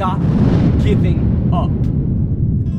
[0.00, 0.18] Stop
[0.82, 1.20] giving
[1.52, 1.70] up.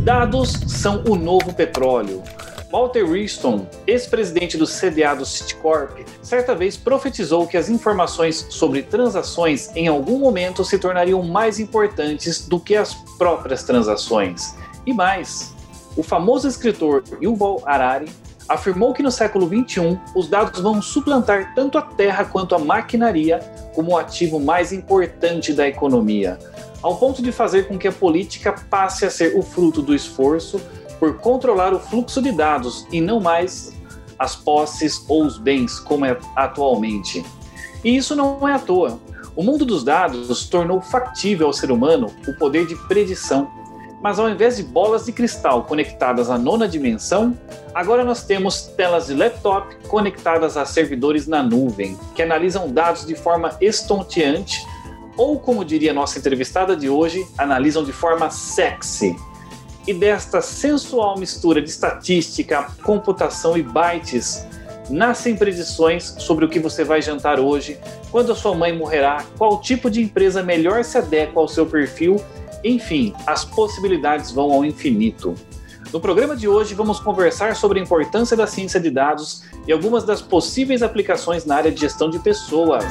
[0.04, 2.24] Dados são o novo petróleo.
[2.72, 9.70] Walter Wriston, ex-presidente do CDA do Citicorp, certa vez profetizou que as informações sobre transações
[9.76, 14.56] em algum momento se tornariam mais importantes do que as próprias transações.
[14.84, 15.54] E mais,
[15.96, 18.10] o famoso escritor Yuval Harari
[18.50, 23.40] afirmou que no século XXI os dados vão suplantar tanto a terra quanto a maquinaria
[23.76, 26.40] como o ativo mais importante da economia,
[26.82, 30.62] ao ponto de fazer com que a política passe a ser o fruto do esforço
[31.00, 33.74] por controlar o fluxo de dados e não mais
[34.18, 37.26] as posses ou os bens como é atualmente.
[37.84, 39.00] E isso não é à toa.
[39.36, 43.50] O mundo dos dados tornou factível ao ser humano o poder de predição.
[44.02, 47.38] Mas ao invés de bolas de cristal conectadas à nona dimensão,
[47.74, 53.16] agora nós temos telas de laptop conectadas a servidores na nuvem, que analisam dados de
[53.16, 54.66] forma estonteante
[55.18, 59.16] ou, como diria nossa entrevistada de hoje, analisam de forma sexy.
[59.88, 64.46] E desta sensual mistura de estatística, computação e bytes,
[64.90, 67.80] nascem predições sobre o que você vai jantar hoje,
[68.12, 72.22] quando a sua mãe morrerá, qual tipo de empresa melhor se adequa ao seu perfil,
[72.64, 75.34] enfim, as possibilidades vão ao infinito.
[75.92, 80.04] No programa de hoje, vamos conversar sobre a importância da ciência de dados e algumas
[80.04, 82.86] das possíveis aplicações na área de gestão de pessoas.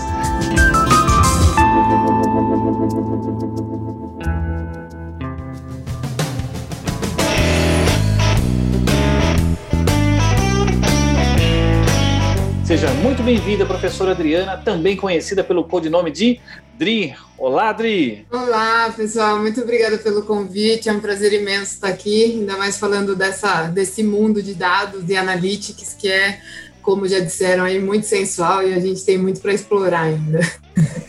[12.81, 16.41] Seja muito bem-vinda, professora Adriana, também conhecida pelo codinome de
[16.79, 17.15] Dri.
[17.37, 18.27] Olá, Dri!
[18.33, 20.89] Olá, pessoal, muito obrigada pelo convite.
[20.89, 25.15] É um prazer imenso estar aqui, ainda mais falando dessa, desse mundo de dados e
[25.15, 26.41] analytics que é,
[26.83, 30.41] como já disseram aí, muito sensual e a gente tem muito para explorar ainda.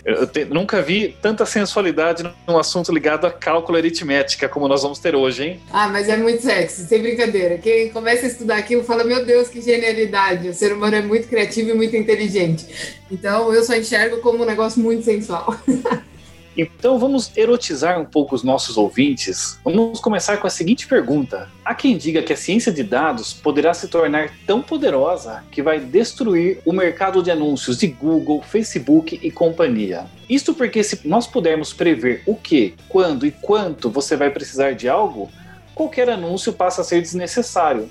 [0.04, 5.00] Eu te, nunca vi tanta sensualidade num assunto ligado a cálculo aritmética como nós vamos
[5.00, 5.60] ter hoje, hein?
[5.72, 7.58] Ah, mas é muito sexy, sem brincadeira.
[7.58, 10.50] Quem começa a estudar aquilo fala: Meu Deus, que genialidade!
[10.50, 12.66] O ser humano é muito criativo e muito inteligente.
[13.12, 15.56] Então eu só enxergo como um negócio muito sensual.
[16.58, 19.60] Então vamos erotizar um pouco os nossos ouvintes.
[19.64, 23.74] Vamos começar com a seguinte pergunta: Há quem diga que a ciência de dados poderá
[23.74, 29.32] se tornar tão poderosa que vai destruir o mercado de anúncios de Google, Facebook e
[29.32, 30.06] companhia.
[30.30, 34.88] Isto porque, se nós pudermos prever o que, quando e quanto você vai precisar de
[34.88, 35.30] algo,
[35.74, 37.90] qualquer anúncio passa a ser desnecessário.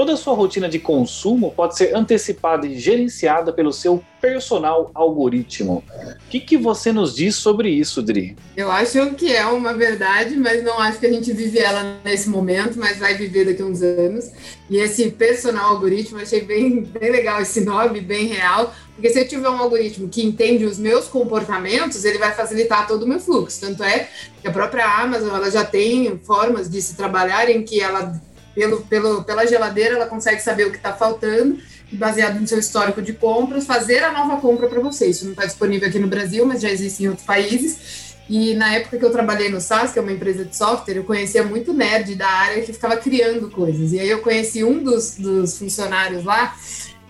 [0.00, 5.84] Toda a sua rotina de consumo pode ser antecipada e gerenciada pelo seu personal algoritmo.
[5.94, 8.34] O que, que você nos diz sobre isso, Dri?
[8.56, 12.30] Eu acho que é uma verdade, mas não acho que a gente vive ela nesse
[12.30, 14.30] momento, mas vai viver daqui a uns anos.
[14.70, 19.28] E esse personal algoritmo, achei bem, bem legal esse nome, bem real, porque se eu
[19.28, 23.60] tiver um algoritmo que entende os meus comportamentos, ele vai facilitar todo o meu fluxo.
[23.60, 24.08] Tanto é
[24.40, 28.18] que a própria Amazon ela já tem formas de se trabalhar em que ela
[28.54, 31.58] pelo, pelo, pela geladeira, ela consegue saber o que está faltando
[31.92, 35.06] e, baseado no seu histórico de compras, fazer a nova compra para você.
[35.06, 38.10] Isso não está disponível aqui no Brasil, mas já existe em outros países.
[38.28, 41.04] E na época que eu trabalhei no SAS, que é uma empresa de software, eu
[41.04, 43.92] conhecia muito nerd da área que ficava criando coisas.
[43.92, 46.54] E aí eu conheci um dos, dos funcionários lá,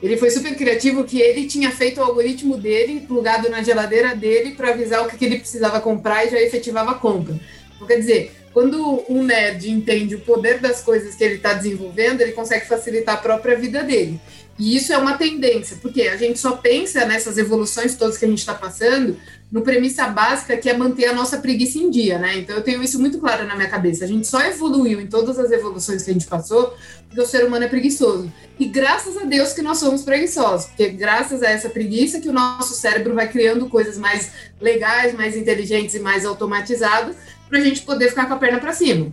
[0.03, 4.53] ele foi super criativo que ele tinha feito o algoritmo dele, plugado na geladeira dele,
[4.53, 7.39] para avisar o que, que ele precisava comprar e já efetivava a compra.
[7.75, 12.21] Então, quer dizer, quando um nerd entende o poder das coisas que ele está desenvolvendo,
[12.21, 14.21] ele consegue facilitar a própria vida dele.
[14.59, 18.28] E isso é uma tendência, porque a gente só pensa nessas evoluções todas que a
[18.28, 19.16] gente está passando
[19.51, 22.36] no premissa básica que é manter a nossa preguiça em dia, né?
[22.39, 24.04] Então eu tenho isso muito claro na minha cabeça.
[24.04, 26.75] A gente só evoluiu em todas as evoluções que a gente passou
[27.07, 28.30] porque o ser humano é preguiçoso.
[28.59, 32.33] E graças a Deus que nós somos preguiçosos, porque graças a essa preguiça que o
[32.33, 34.30] nosso cérebro vai criando coisas mais
[34.60, 37.16] legais, mais inteligentes e mais automatizadas
[37.51, 39.13] para a gente poder ficar com a perna para cima.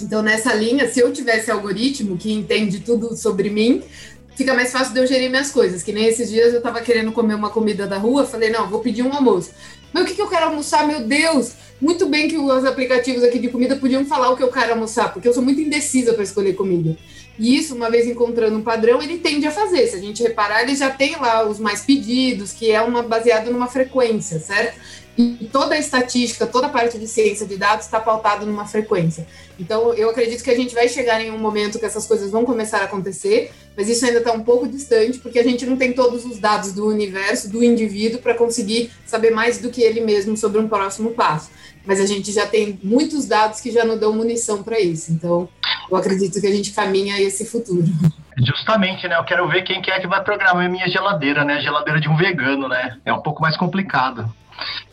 [0.00, 3.82] Então, nessa linha, se eu tivesse algoritmo que entende tudo sobre mim,
[4.36, 5.82] fica mais fácil de eu gerir minhas coisas.
[5.82, 8.80] Que nem esses dias eu estava querendo comer uma comida da rua, falei, não, vou
[8.80, 9.50] pedir um almoço.
[9.92, 10.86] Mas o que, que eu quero almoçar?
[10.86, 11.52] Meu Deus!
[11.80, 15.12] Muito bem que os aplicativos aqui de comida podiam falar o que eu quero almoçar,
[15.12, 16.96] porque eu sou muito indecisa para escolher comida.
[17.38, 19.86] E isso, uma vez encontrando um padrão, ele tende a fazer.
[19.88, 23.50] Se a gente reparar, ele já tem lá os mais pedidos, que é uma baseado
[23.50, 24.78] numa frequência, certo?
[25.16, 29.26] E toda a estatística, toda a parte de ciência de dados está pautada numa frequência.
[29.60, 32.44] Então, eu acredito que a gente vai chegar em um momento que essas coisas vão
[32.46, 35.92] começar a acontecer, mas isso ainda está um pouco distante, porque a gente não tem
[35.92, 40.34] todos os dados do universo, do indivíduo, para conseguir saber mais do que ele mesmo
[40.34, 41.50] sobre um próximo passo.
[41.84, 45.12] Mas a gente já tem muitos dados que já nos dão munição para isso.
[45.12, 45.46] Então,
[45.90, 47.84] eu acredito que a gente caminha esse futuro.
[48.38, 49.18] Justamente, né?
[49.18, 51.54] Eu quero ver quem que é que vai programar a minha geladeira, né?
[51.54, 52.96] A geladeira de um vegano, né?
[53.04, 54.32] É um pouco mais complicado.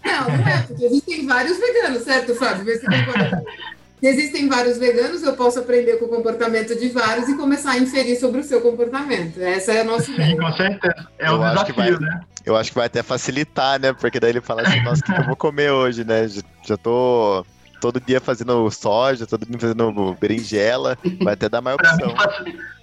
[0.05, 2.65] Não, não é, porque existem vários veganos, certo, Fábio?
[2.65, 7.35] Vê se Se existem vários veganos, eu posso aprender com o comportamento de vários e
[7.35, 9.41] começar a inferir sobre o seu comportamento.
[9.41, 10.29] Essa é a nossa ideia.
[10.29, 11.07] Sim, com certeza.
[11.17, 12.21] É o Eu acho que desafio, vai- né?
[12.45, 13.91] Eu acho que vai até facilitar, né?
[13.93, 16.27] Porque daí ele fala assim, nossa, o que, eu vou comer hoje, né?
[16.27, 17.45] Já, já tô
[17.81, 22.13] todo dia fazendo soja, todo dia fazendo berinjela, vai até dar mais opção.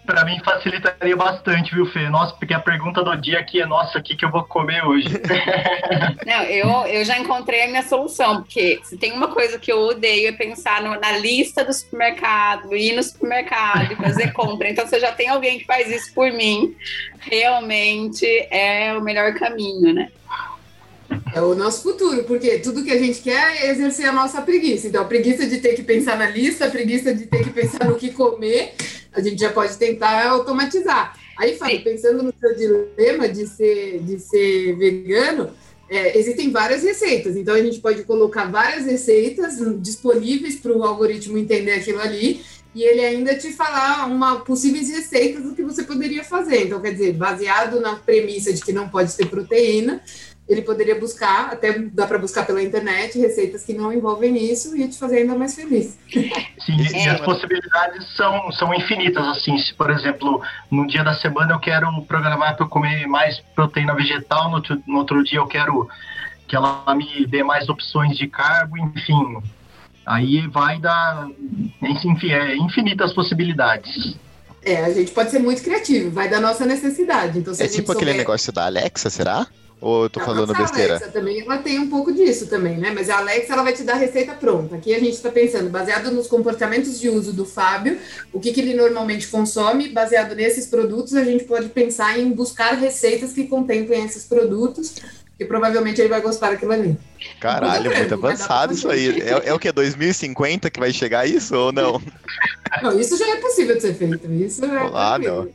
[0.06, 2.08] Pra mim facilitaria bastante, viu, Fê?
[2.08, 4.84] Nossa, porque a pergunta do dia aqui é, nossa, o que, que eu vou comer
[4.86, 5.08] hoje?
[6.24, 9.80] Não, eu, eu já encontrei a minha solução, porque se tem uma coisa que eu
[9.80, 14.70] odeio é pensar no- na lista do supermercado, ir no supermercado e fazer compra.
[14.70, 16.74] Então, se já tem alguém que faz isso por mim,
[17.18, 20.08] realmente é o melhor caminho, né?
[21.34, 24.88] É o nosso futuro, porque tudo que a gente quer é exercer a nossa preguiça.
[24.88, 27.84] Então, a preguiça de ter que pensar na lista, a preguiça de ter que pensar
[27.84, 28.74] no que comer,
[29.16, 31.18] a gente já pode tentar automatizar.
[31.38, 31.84] Aí, Fábio, Sim.
[31.84, 35.50] pensando no seu dilema de ser, de ser vegano,
[35.88, 37.36] é, existem várias receitas.
[37.36, 42.42] Então, a gente pode colocar várias receitas disponíveis para o algoritmo entender aquilo ali
[42.74, 46.66] e ele ainda te falar uma possíveis receitas do que você poderia fazer.
[46.66, 50.02] Então, quer dizer, baseado na premissa de que não pode ter proteína,
[50.48, 54.86] ele poderia buscar, até dá para buscar pela internet, receitas que não envolvem isso e
[54.88, 55.98] te fazer ainda mais feliz.
[56.08, 57.10] Sim, e É.
[57.10, 60.40] as possibilidades são, são infinitas, assim, se, por exemplo,
[60.70, 64.82] no dia da semana eu quero programar para eu comer mais proteína vegetal, no outro,
[64.86, 65.88] no outro dia eu quero
[66.46, 69.38] que ela me dê mais opções de carbo, enfim,
[70.06, 71.26] aí vai dar,
[71.82, 74.14] enfim, é infinitas possibilidades.
[74.62, 77.38] É, a gente pode ser muito criativo, vai da nossa necessidade.
[77.40, 79.44] Então, se É a gente tipo aquele souber- negócio da Alexa, será?
[79.80, 80.94] Ou eu tô falando besteira?
[80.94, 82.92] Alexa também, ela tem um pouco disso também, né?
[82.94, 84.76] Mas a Alexa, ela vai te dar a receita pronta.
[84.76, 87.98] Aqui a gente está pensando, baseado nos comportamentos de uso do Fábio,
[88.32, 92.74] o que, que ele normalmente consome, baseado nesses produtos, a gente pode pensar em buscar
[92.74, 94.94] receitas que contemplem esses produtos,
[95.36, 96.96] que provavelmente ele vai gostar daquilo ali.
[97.38, 99.20] Caralho, Muito dar avançado isso aí.
[99.20, 99.70] É, é o que?
[99.70, 102.00] 2050 que vai chegar isso ou não?
[102.82, 104.32] Não, isso já é possível de ser feito.
[104.32, 105.54] Isso é Olá, tranquilo.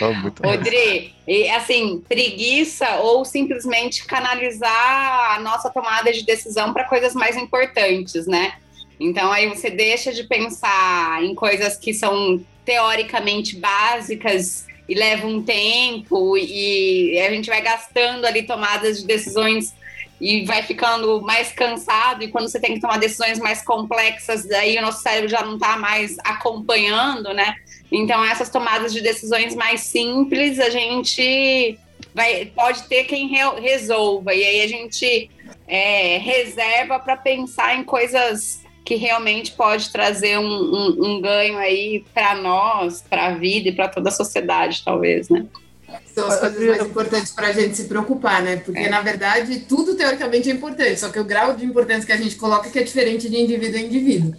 [0.00, 7.36] Oh, e assim, preguiça ou simplesmente canalizar a nossa tomada de decisão para coisas mais
[7.36, 8.54] importantes, né?
[8.98, 15.42] Então aí você deixa de pensar em coisas que são teoricamente básicas e levam um
[15.42, 19.74] tempo e a gente vai gastando ali tomadas de decisões
[20.20, 24.78] e vai ficando mais cansado e quando você tem que tomar decisões mais complexas, daí
[24.78, 27.54] o nosso cérebro já não está mais acompanhando, né?
[27.90, 31.78] Então, essas tomadas de decisões mais simples, a gente
[32.14, 34.34] vai, pode ter quem re- resolva.
[34.34, 35.30] E aí a gente
[35.68, 42.04] é, reserva para pensar em coisas que realmente pode trazer um, um- um ganho aí
[42.14, 45.44] para nós, para a vida e para toda a sociedade, talvez, né?
[46.14, 48.56] São as coisas mais importantes para a gente se preocupar, né?
[48.56, 48.88] Porque, É.
[48.88, 52.36] na verdade, tudo teoricamente é importante, só que o grau de importância que a gente
[52.36, 54.34] coloca é que é diferente de indivíduo a indivíduo.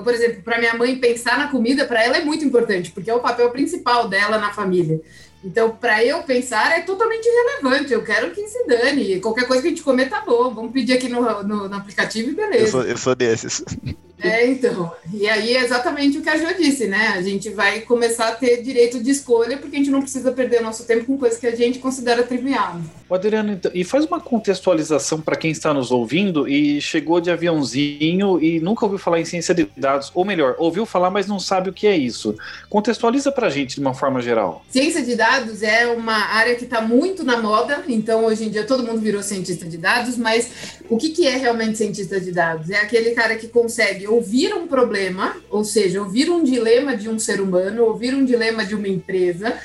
[0.00, 3.10] Então, por exemplo, para minha mãe pensar na comida, para ela é muito importante, porque
[3.10, 5.00] é o papel principal dela na família.
[5.44, 7.92] Então, para eu pensar, é totalmente irrelevante.
[7.92, 9.20] Eu quero que se dane.
[9.20, 10.54] Qualquer coisa que a gente comer tá bom.
[10.54, 12.70] Vamos pedir aqui no, no, no aplicativo e Eu beleza.
[12.70, 13.62] sou, eu sou desses.
[14.22, 14.92] É, então.
[15.12, 17.08] E aí é exatamente o que a Jo disse, né?
[17.16, 20.60] A gente vai começar a ter direito de escolha, porque a gente não precisa perder
[20.60, 22.80] nosso tempo com coisas que a gente considera trivial.
[23.08, 27.30] Ô, Adriano, então, e faz uma contextualização para quem está nos ouvindo e chegou de
[27.30, 31.40] aviãozinho e nunca ouviu falar em ciência de dados, ou melhor, ouviu falar, mas não
[31.40, 32.36] sabe o que é isso.
[32.68, 34.64] Contextualiza para a gente de uma forma geral.
[34.70, 38.64] Ciência de dados é uma área que está muito na moda, então hoje em dia
[38.64, 42.70] todo mundo virou cientista de dados, mas o que, que é realmente cientista de dados?
[42.70, 47.18] É aquele cara que consegue ouvir um problema, ou seja, ouvir um dilema de um
[47.18, 49.58] ser humano, ouvir um dilema de uma empresa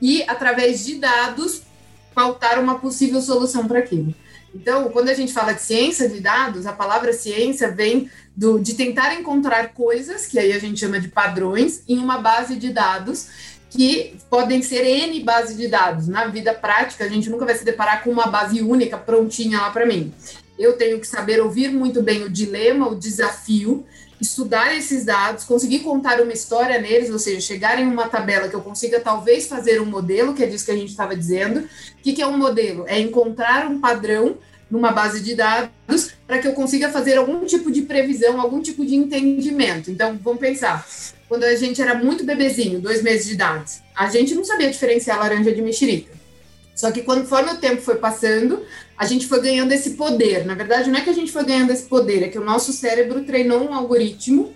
[0.00, 1.62] e, através de dados,
[2.14, 4.14] pautar uma possível solução para aquilo.
[4.54, 8.74] Então, quando a gente fala de ciência de dados, a palavra ciência vem do, de
[8.74, 13.28] tentar encontrar coisas, que aí a gente chama de padrões, em uma base de dados
[13.70, 16.06] que podem ser N bases de dados.
[16.06, 19.70] Na vida prática, a gente nunca vai se deparar com uma base única prontinha lá
[19.70, 20.12] para mim.
[20.58, 23.86] Eu tenho que saber ouvir muito bem o dilema, o desafio,
[24.22, 28.54] estudar esses dados, conseguir contar uma história neles, ou seja, chegar em uma tabela que
[28.54, 31.60] eu consiga talvez fazer um modelo, que é disso que a gente estava dizendo.
[31.60, 32.84] O que, que é um modelo?
[32.86, 34.36] É encontrar um padrão
[34.70, 38.86] numa base de dados para que eu consiga fazer algum tipo de previsão, algum tipo
[38.86, 39.90] de entendimento.
[39.90, 40.86] Então, vamos pensar.
[41.28, 45.18] Quando a gente era muito bebezinho, dois meses de idade, a gente não sabia diferenciar
[45.18, 46.21] laranja de mexerica.
[46.82, 48.60] Só que conforme o tempo foi passando,
[48.98, 50.44] a gente foi ganhando esse poder.
[50.44, 52.72] Na verdade, não é que a gente foi ganhando esse poder, é que o nosso
[52.72, 54.52] cérebro treinou um algoritmo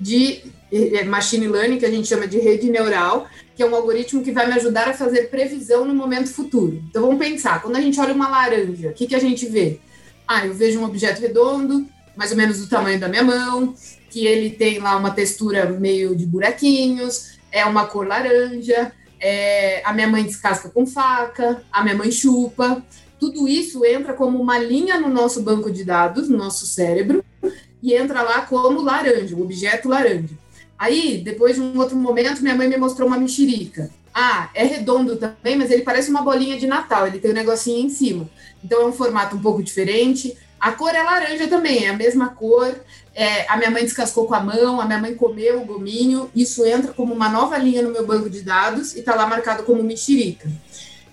[0.00, 0.40] de
[0.72, 4.32] é, machine learning, que a gente chama de rede neural, que é um algoritmo que
[4.32, 6.82] vai me ajudar a fazer previsão no momento futuro.
[6.88, 9.78] Então vamos pensar, quando a gente olha uma laranja, o que, que a gente vê?
[10.26, 13.74] Ah, eu vejo um objeto redondo, mais ou menos do tamanho da minha mão,
[14.08, 19.92] que ele tem lá uma textura meio de buraquinhos, é uma cor laranja, é, a
[19.92, 22.82] minha mãe descasca com faca, a minha mãe chupa.
[23.18, 27.24] Tudo isso entra como uma linha no nosso banco de dados, no nosso cérebro,
[27.82, 30.34] e entra lá como laranja, o objeto laranja.
[30.78, 33.90] Aí, depois de um outro momento, minha mãe me mostrou uma mexerica.
[34.12, 37.86] Ah, é redondo também, mas ele parece uma bolinha de Natal, ele tem um negocinho
[37.86, 38.28] em cima.
[38.64, 40.36] Então é um formato um pouco diferente.
[40.66, 42.74] A cor é laranja também, é a mesma cor.
[43.14, 46.28] É, a minha mãe descascou com a mão, a minha mãe comeu o gominho.
[46.34, 49.62] Isso entra como uma nova linha no meu banco de dados e está lá marcado
[49.62, 50.50] como mexerica.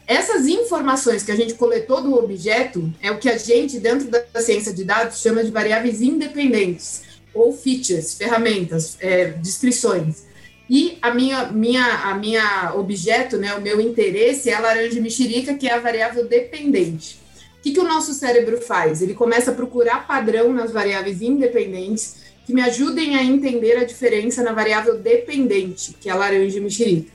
[0.08, 4.42] Essas informações que a gente coletou do objeto é o que a gente, dentro da
[4.42, 10.24] ciência de dados, chama de variáveis independentes ou features, ferramentas, é, descrições.
[10.68, 15.54] E a minha, minha, a minha objeto, né, o meu interesse é a laranja mexerica,
[15.54, 17.22] que é a variável dependente.
[17.64, 19.02] Que, que o nosso cérebro faz?
[19.02, 24.44] Ele começa a procurar padrão nas variáveis independentes que me ajudem a entender a diferença
[24.44, 27.10] na variável dependente, que é laranja mexerica.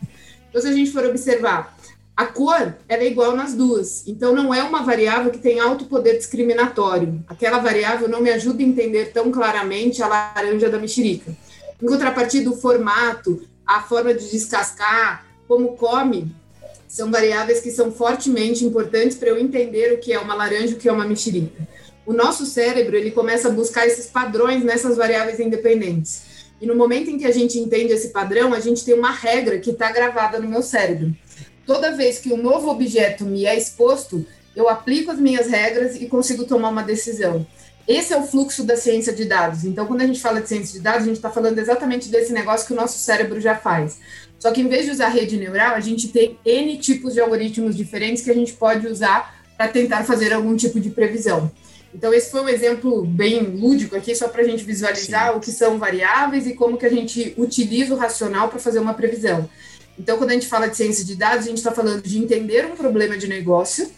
[0.48, 1.76] Então, se a gente for observar,
[2.16, 6.16] a cor é igual nas duas, então não é uma variável que tem alto poder
[6.16, 7.22] discriminatório.
[7.28, 11.30] Aquela variável não me ajuda a entender tão claramente a laranja da mexerica.
[11.80, 16.34] Em contrapartida, o formato, a forma de descascar, como come,
[16.88, 20.74] são variáveis que são fortemente importantes para eu entender o que é uma laranja e
[20.74, 21.68] o que é uma mexerica.
[22.04, 26.22] O nosso cérebro ele começa a buscar esses padrões nessas variáveis independentes.
[26.60, 29.60] E no momento em que a gente entende esse padrão, a gente tem uma regra
[29.60, 31.14] que está gravada no meu cérebro
[31.68, 34.24] toda vez que um novo objeto me é exposto,
[34.56, 37.46] eu aplico as minhas regras e consigo tomar uma decisão.
[37.86, 39.64] Esse é o fluxo da ciência de dados.
[39.64, 42.32] Então, quando a gente fala de ciência de dados, a gente está falando exatamente desse
[42.32, 43.98] negócio que o nosso cérebro já faz.
[44.38, 47.76] Só que em vez de usar rede neural, a gente tem N tipos de algoritmos
[47.76, 51.50] diferentes que a gente pode usar para tentar fazer algum tipo de previsão.
[51.92, 55.38] Então, esse foi um exemplo bem lúdico aqui, só para a gente visualizar Sim.
[55.38, 58.94] o que são variáveis e como que a gente utiliza o racional para fazer uma
[58.94, 59.48] previsão.
[59.98, 62.66] Então, quando a gente fala de ciência de dados, a gente está falando de entender
[62.66, 63.90] um problema de negócio,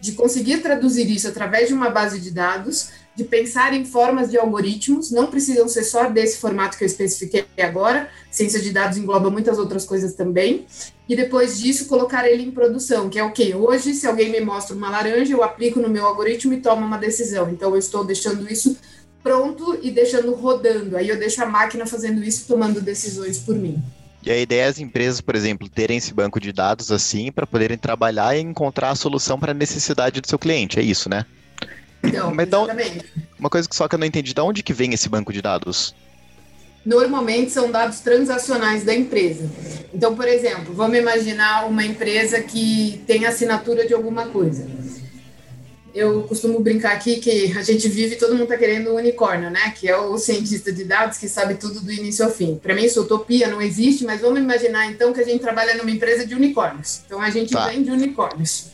[0.00, 4.36] de conseguir traduzir isso através de uma base de dados, de pensar em formas de
[4.36, 9.30] algoritmos, não precisam ser só desse formato que eu especifiquei agora, ciência de dados engloba
[9.30, 10.66] muitas outras coisas também,
[11.08, 14.30] e depois disso colocar ele em produção, que é o okay, que hoje, se alguém
[14.30, 17.48] me mostra uma laranja, eu aplico no meu algoritmo e tomo uma decisão.
[17.48, 18.76] Então, eu estou deixando isso
[19.22, 20.96] pronto e deixando rodando.
[20.96, 23.82] Aí eu deixo a máquina fazendo isso, tomando decisões por mim.
[24.22, 27.46] E a ideia é as empresas, por exemplo, terem esse banco de dados assim para
[27.46, 30.80] poderem trabalhar e encontrar a solução para a necessidade do seu cliente.
[30.80, 31.24] É isso, né?
[32.06, 32.68] Então, Mas então,
[33.38, 35.42] uma coisa que só que eu não entendi, de onde que vem esse banco de
[35.42, 35.94] dados?
[36.84, 39.50] Normalmente são dados transacionais da empresa.
[39.92, 44.66] Então, por exemplo, vamos imaginar uma empresa que tem assinatura de alguma coisa
[45.96, 49.72] eu costumo brincar aqui que a gente vive, todo mundo está querendo um unicórnio, né?
[49.74, 52.60] Que é o cientista de dados que sabe tudo do início ao fim.
[52.62, 55.74] Para mim, isso é utopia, não existe, mas vamos imaginar então que a gente trabalha
[55.74, 57.00] numa empresa de unicórnios.
[57.06, 57.66] Então a gente tá.
[57.68, 58.66] vende unicórnios.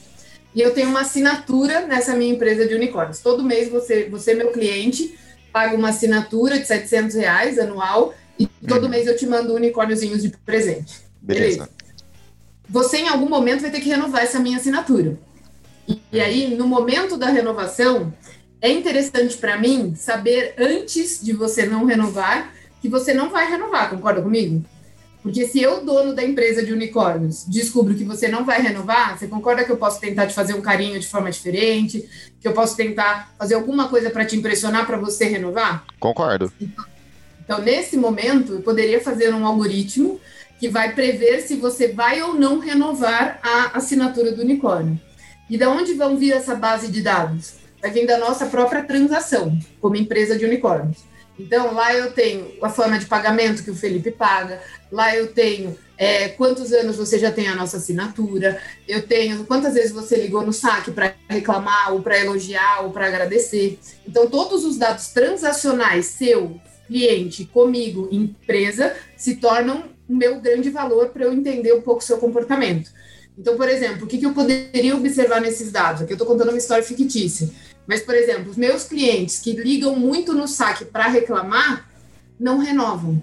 [0.54, 3.20] E eu tenho uma assinatura nessa minha empresa de unicórnios.
[3.20, 5.18] Todo mês você, você meu cliente,
[5.52, 8.90] paga uma assinatura de 700 reais anual e todo uhum.
[8.90, 11.00] mês eu te mando unicórniozinhos de presente.
[11.20, 11.64] Beleza.
[11.64, 11.70] Beleza.
[12.68, 15.18] Você em algum momento vai ter que renovar essa minha assinatura.
[16.10, 18.12] E aí, no momento da renovação,
[18.60, 23.90] é interessante para mim saber antes de você não renovar que você não vai renovar,
[23.90, 24.64] concorda comigo?
[25.22, 29.28] Porque se eu, dono da empresa de unicórnios, descubro que você não vai renovar, você
[29.28, 32.08] concorda que eu posso tentar te fazer um carinho de forma diferente?
[32.40, 35.84] Que eu posso tentar fazer alguma coisa para te impressionar para você renovar?
[36.00, 36.52] Concordo.
[37.44, 40.20] Então, nesse momento, eu poderia fazer um algoritmo
[40.58, 45.00] que vai prever se você vai ou não renovar a assinatura do unicórnio.
[45.48, 47.54] E da onde vão vir essa base de dados?
[47.80, 50.98] Vai vir da nossa própria transação, como empresa de unicórnios.
[51.38, 54.60] Então, lá eu tenho a forma de pagamento que o Felipe paga,
[54.90, 59.74] lá eu tenho é, quantos anos você já tem a nossa assinatura, eu tenho quantas
[59.74, 63.78] vezes você ligou no saque para reclamar, ou para elogiar, ou para agradecer.
[64.06, 71.08] Então, todos os dados transacionais seu, cliente, comigo, empresa, se tornam o meu grande valor
[71.08, 72.90] para eu entender um pouco o seu comportamento.
[73.36, 76.02] Então, por exemplo, o que, que eu poderia observar nesses dados?
[76.02, 77.48] Aqui eu estou contando uma história fictícia.
[77.86, 81.88] Mas, por exemplo, os meus clientes que ligam muito no saque para reclamar,
[82.38, 83.22] não renovam.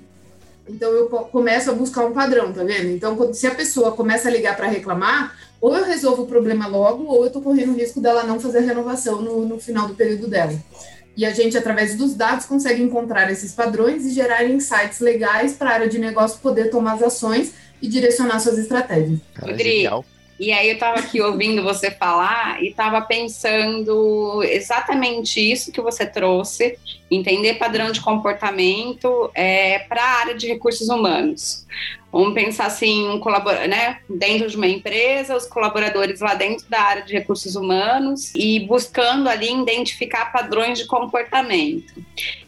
[0.68, 2.90] Então, eu começo a buscar um padrão, tá vendo?
[2.90, 7.06] Então, se a pessoa começa a ligar para reclamar, ou eu resolvo o problema logo,
[7.06, 9.96] ou eu estou correndo o risco dela não fazer a renovação no, no final do
[9.96, 10.54] período dela.
[11.18, 15.72] E a gente, através dos dados, consegue encontrar esses padrões e gerar insights legais para
[15.72, 19.20] a área de negócio poder tomar as ações e direcionar suas estratégias.
[19.34, 20.06] Cara, genial.
[20.40, 26.06] E aí eu estava aqui ouvindo você falar e estava pensando exatamente isso que você
[26.06, 26.80] trouxe,
[27.12, 31.66] entender padrão de comportamento é, para a área de recursos humanos.
[32.10, 36.82] Vamos pensar assim, um colabora, né, dentro de uma empresa, os colaboradores lá dentro da
[36.82, 41.94] área de recursos humanos e buscando ali identificar padrões de comportamento.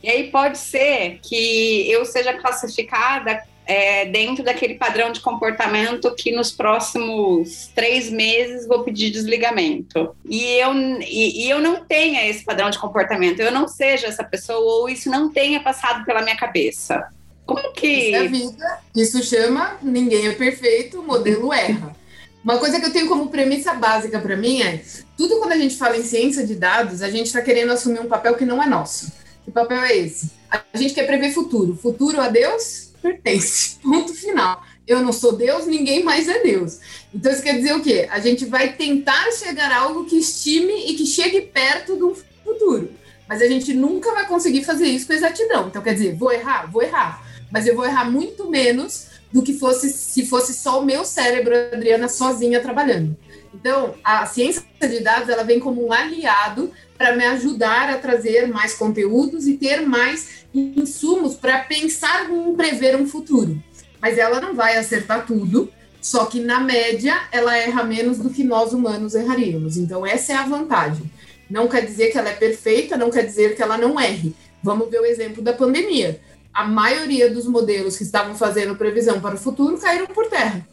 [0.02, 6.30] E aí pode ser que eu seja classificada é, dentro daquele padrão de comportamento que
[6.34, 10.14] nos próximos três meses vou pedir desligamento.
[10.30, 14.26] E eu, e, e, eu não tenha esse padrão de comportamento, eu não seja essa
[14.26, 17.02] pessoa ou isso não tenha passado pela minha cabeça.
[17.46, 17.88] Como que.
[17.88, 18.80] Isso é vida.
[18.94, 21.96] Isso chama ninguém é perfeito, o modelo erra.
[22.44, 24.84] Uma coisa que eu tenho como premissa básica para mim é:
[25.16, 28.10] tudo quando a gente fala em ciência de dados, a gente está querendo assumir um
[28.10, 29.14] papel que não é nosso.
[29.46, 30.30] Que papel é esse?
[30.50, 31.74] A gente quer prever futuro.
[31.74, 32.91] Futuro a Deus?
[33.02, 33.78] Pertence.
[33.82, 34.64] Ponto final.
[34.88, 36.80] Eu não sou Deus, ninguém mais é Deus.
[37.14, 38.08] Então isso quer dizer o quê?
[38.12, 42.92] A gente vai tentar chegar a algo que estime e que chegue perto do futuro.
[43.28, 45.68] Mas a gente nunca vai conseguir fazer isso com exatidão.
[45.68, 46.70] Então quer dizer, vou errar?
[46.72, 47.26] Vou errar.
[47.52, 51.54] Mas eu vou errar muito menos do que fosse se fosse só o meu cérebro,
[51.74, 53.16] Adriana, sozinha trabalhando.
[53.54, 58.48] Então, a ciência de dados ela vem como um aliado para me ajudar a trazer
[58.48, 63.62] mais conteúdos e ter mais insumos para pensar em prever um futuro.
[64.02, 68.44] Mas ela não vai acertar tudo, só que na média ela erra menos do que
[68.44, 69.78] nós humanos erraríamos.
[69.78, 71.10] Então essa é a vantagem.
[71.50, 74.34] Não quer dizer que ela é perfeita, não quer dizer que ela não erre.
[74.64, 76.20] Vamos ver o exemplo da pandemia.
[76.54, 80.66] A maioria dos modelos que estavam fazendo previsão para o futuro caíram por terra.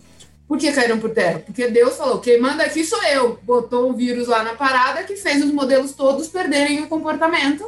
[0.46, 1.40] Por que caíram por terra?
[1.40, 3.38] Porque Deus falou: quem manda aqui sou eu.
[3.42, 7.64] Botou o vírus lá na parada que fez os modelos todos perderem o comportamento.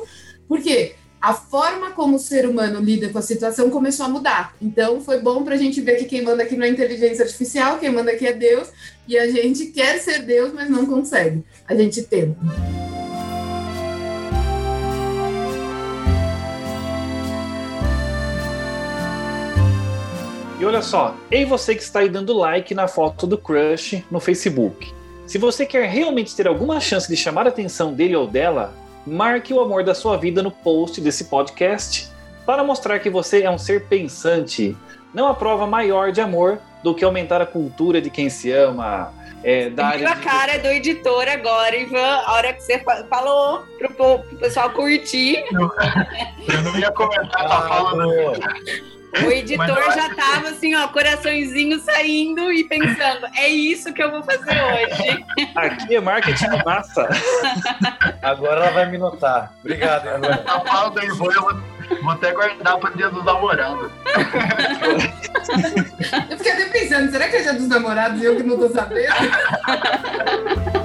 [0.49, 0.95] Por quê?
[1.21, 4.55] A forma como o ser humano lida com a situação começou a mudar.
[4.61, 7.79] Então, foi bom para a gente ver que quem manda aqui não é inteligência artificial,
[7.79, 8.69] quem manda aqui é Deus,
[9.07, 11.45] e a gente quer ser Deus, mas não consegue.
[11.69, 12.39] A gente tenta.
[20.59, 24.21] E olha só, ei você que está aí dando like na foto do crush no
[24.21, 24.93] Facebook.
[25.27, 28.75] Se você quer realmente ter alguma chance de chamar a atenção dele ou dela,
[29.07, 32.11] marque o amor da sua vida no post desse podcast
[32.45, 34.77] para mostrar que você é um ser pensante.
[35.15, 39.13] Não há prova maior de amor do que aumentar a cultura de quem se ama.
[39.43, 40.23] É, da Viu a de...
[40.23, 45.43] cara do editor agora, Ivan, a hora que você falou pro, pro pessoal curtir.
[45.53, 48.33] Eu não ia comentar, tá falando.
[49.19, 54.23] O editor já tava assim, ó, coraçãozinho saindo e pensando, é isso que eu vou
[54.23, 55.25] fazer hoje.
[55.57, 57.09] Aqui é marketing massa.
[58.23, 59.53] Agora ela vai me notar.
[59.61, 60.45] Obrigado, Ivan.
[60.65, 61.43] Falando aí, vou, eu
[62.03, 63.91] vou até guardar para dia dos namorados.
[66.31, 68.69] Eu fiquei até pensando, será que é dia dos namorados e eu que não tô
[68.69, 69.15] sabendo?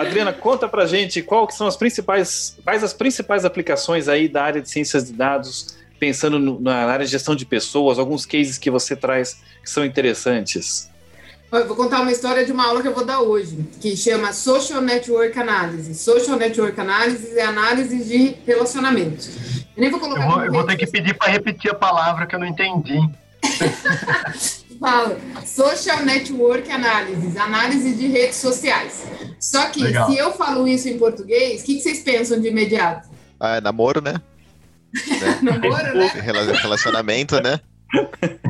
[0.00, 4.42] Adriana, conta pra gente qual que são as principais, quais as principais aplicações aí da
[4.42, 8.58] área de ciências de dados, pensando no, na área de gestão de pessoas, alguns cases
[8.58, 10.88] que você traz que são interessantes.
[11.50, 14.34] Eu vou contar uma história de uma aula que eu vou dar hoje, que chama
[14.34, 15.98] Social Network Analysis.
[15.98, 19.30] Social Network Analysis é análise de relacionamentos.
[19.74, 20.24] Eu nem vou colocar.
[20.24, 22.98] Eu vou, eu vou ter que pedir para repetir a palavra que eu não entendi.
[24.78, 25.18] Fala.
[25.44, 29.04] Social Network Analysis, análise de redes sociais.
[29.40, 30.10] Só que Legal.
[30.10, 33.08] se eu falo isso em português, o que, que vocês pensam de imediato?
[33.40, 34.14] Ah, é namoro, né?
[35.20, 35.38] né?
[35.42, 36.06] namoro, né?
[36.62, 37.60] Relacionamento, né?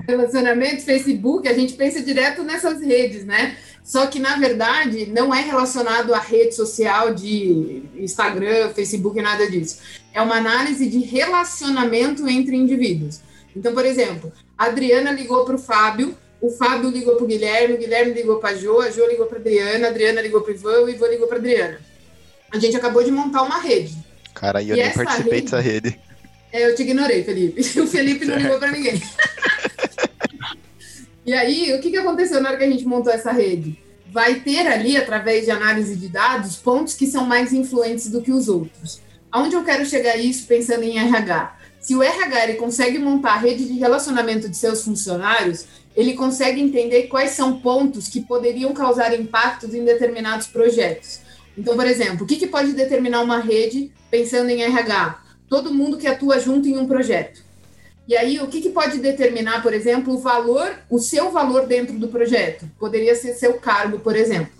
[0.06, 3.56] Relacionamento, Facebook, a gente pensa direto nessas redes, né?
[3.84, 9.78] Só que, na verdade, não é relacionado à rede social de Instagram, Facebook, nada disso.
[10.12, 13.20] É uma análise de relacionamento entre indivíduos.
[13.56, 17.74] Então, por exemplo, a Adriana ligou para o Fábio, o Fábio ligou para o Guilherme,
[17.74, 20.40] o Guilherme ligou para a Jo, a Jo ligou para a Adriana, a Adriana ligou
[20.40, 21.80] para o Ivan, o Ivan ligou para a Adriana.
[22.50, 23.96] A gente acabou de montar uma rede.
[24.34, 25.42] Cara, eu e nem participei rede...
[25.42, 26.00] dessa rede.
[26.52, 27.60] É, eu te ignorei, Felipe.
[27.80, 29.00] O Felipe não ligou para ninguém.
[31.24, 33.78] e aí, o que, que aconteceu na hora que a gente montou essa rede?
[34.10, 38.32] Vai ter ali, através de análise de dados, pontos que são mais influentes do que
[38.32, 39.00] os outros.
[39.30, 41.57] Aonde eu quero chegar isso pensando em RH?
[41.88, 45.64] Se o RH ele consegue montar a rede de relacionamento de seus funcionários,
[45.96, 51.20] ele consegue entender quais são pontos que poderiam causar impactos em determinados projetos.
[51.56, 55.18] Então, por exemplo, o que, que pode determinar uma rede pensando em RH?
[55.48, 57.42] Todo mundo que atua junto em um projeto.
[58.06, 61.98] E aí, o que, que pode determinar, por exemplo, o valor, o seu valor dentro
[61.98, 62.66] do projeto?
[62.78, 64.52] Poderia ser seu cargo, por exemplo.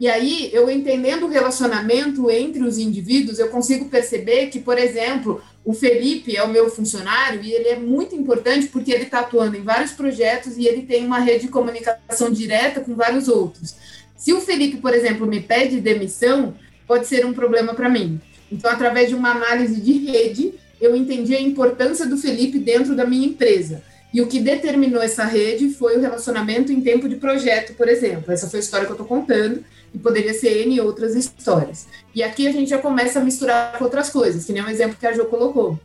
[0.00, 5.40] E aí, eu entendendo o relacionamento entre os indivíduos, eu consigo perceber que, por exemplo,
[5.64, 9.56] o Felipe é o meu funcionário e ele é muito importante porque ele está atuando
[9.56, 13.76] em vários projetos e ele tem uma rede de comunicação direta com vários outros.
[14.16, 16.54] Se o Felipe, por exemplo, me pede demissão,
[16.86, 18.20] pode ser um problema para mim.
[18.50, 23.06] Então, através de uma análise de rede, eu entendi a importância do Felipe dentro da
[23.06, 23.82] minha empresa.
[24.12, 28.32] E o que determinou essa rede foi o relacionamento em tempo de projeto, por exemplo.
[28.32, 31.86] Essa foi a história que eu estou contando e poderia ser N outras histórias.
[32.14, 34.96] E aqui a gente já começa a misturar com outras coisas, que nem um exemplo
[34.98, 35.78] que a Jo colocou.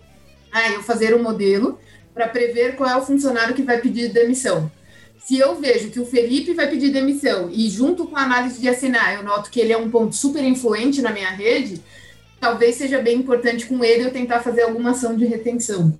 [0.51, 1.77] Ah, eu fazer um modelo
[2.13, 4.71] para prever qual é o funcionário que vai pedir demissão.
[5.19, 8.69] Se eu vejo que o Felipe vai pedir demissão e junto com a análise de
[8.69, 11.81] assinar eu noto que ele é um ponto super influente na minha rede,
[12.39, 15.99] talvez seja bem importante com ele eu tentar fazer alguma ação de retenção.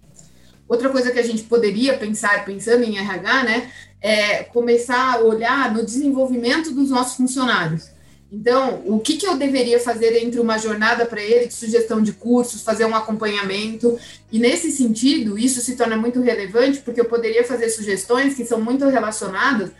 [0.67, 5.73] Outra coisa que a gente poderia pensar, pensando em RH, né, é começar a olhar
[5.73, 7.89] no desenvolvimento dos nossos funcionários.
[8.29, 12.11] Então, o que, que eu deveria fazer entre uma jornada para ele de sugestão de
[12.11, 13.97] cursos, fazer um acompanhamento?
[14.29, 18.59] E nesse sentido, isso se torna muito relevante porque eu poderia fazer sugestões que são
[18.59, 19.71] muito relacionadas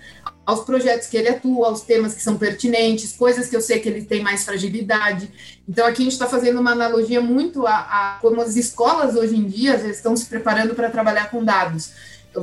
[0.45, 3.89] aos projetos que ele atua, aos temas que são pertinentes, coisas que eu sei que
[3.89, 5.29] ele tem mais fragilidade.
[5.67, 9.36] Então, aqui a gente está fazendo uma analogia muito a, a, como as escolas hoje
[9.36, 11.91] em dia estão se preparando para trabalhar com dados.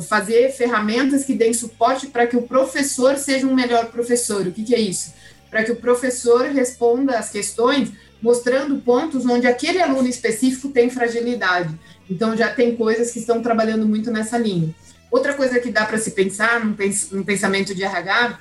[0.07, 4.47] Fazer ferramentas que deem suporte para que o professor seja um melhor professor.
[4.47, 5.15] O que, que é isso?
[5.55, 11.73] Para que o professor responda as questões mostrando pontos onde aquele aluno específico tem fragilidade.
[12.11, 14.75] Então, já tem coisas que estão trabalhando muito nessa linha.
[15.13, 16.59] Outra coisa que dá para se pensar
[17.13, 18.41] num pensamento de RH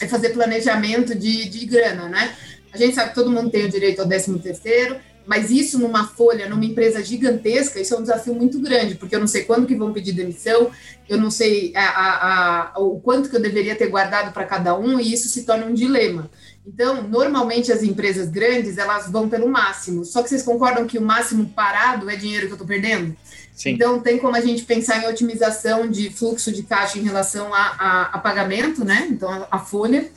[0.00, 2.34] é fazer planejamento de, de grana, né?
[2.72, 6.06] A gente sabe que todo mundo tem o direito ao 13 terceiro, mas isso numa
[6.06, 9.66] folha, numa empresa gigantesca, isso é um desafio muito grande, porque eu não sei quando
[9.66, 10.70] que vão pedir demissão,
[11.08, 14.78] eu não sei a, a, a, o quanto que eu deveria ter guardado para cada
[14.78, 16.30] um, e isso se torna um dilema.
[16.66, 20.04] Então, normalmente as empresas grandes, elas vão pelo máximo.
[20.04, 23.16] Só que vocês concordam que o máximo parado é dinheiro que eu estou perdendo?
[23.54, 23.70] Sim.
[23.70, 27.76] Então, tem como a gente pensar em otimização de fluxo de caixa em relação a,
[27.78, 29.06] a, a pagamento, né?
[29.08, 30.10] Então, a, a folha.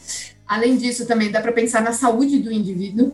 [0.48, 3.14] Além disso, também dá para pensar na saúde do indivíduo.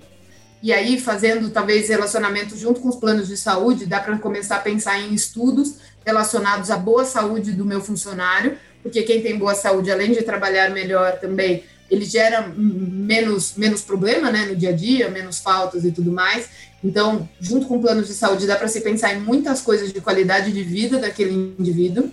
[0.63, 4.59] E aí, fazendo talvez relacionamento junto com os planos de saúde, dá para começar a
[4.59, 9.91] pensar em estudos relacionados à boa saúde do meu funcionário, porque quem tem boa saúde,
[9.91, 15.09] além de trabalhar melhor também, ele gera menos, menos problema né, no dia a dia,
[15.09, 16.47] menos faltas e tudo mais.
[16.83, 20.51] Então, junto com planos de saúde, dá para se pensar em muitas coisas de qualidade
[20.51, 22.11] de vida daquele indivíduo,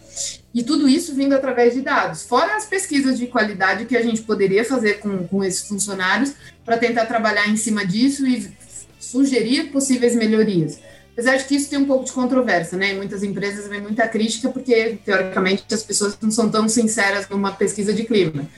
[0.55, 4.23] e tudo isso vindo através de dados, fora as pesquisas de qualidade que a gente
[4.23, 6.33] poderia fazer com, com esses funcionários
[6.65, 8.51] para tentar trabalhar em cima disso e
[8.99, 10.79] sugerir possíveis melhorias.
[11.13, 12.93] Apesar de que isso tem um pouco de controvérsia, né?
[12.93, 17.53] Em muitas empresas vem muita crítica, porque, teoricamente, as pessoas não são tão sinceras numa
[17.53, 18.49] pesquisa de clima.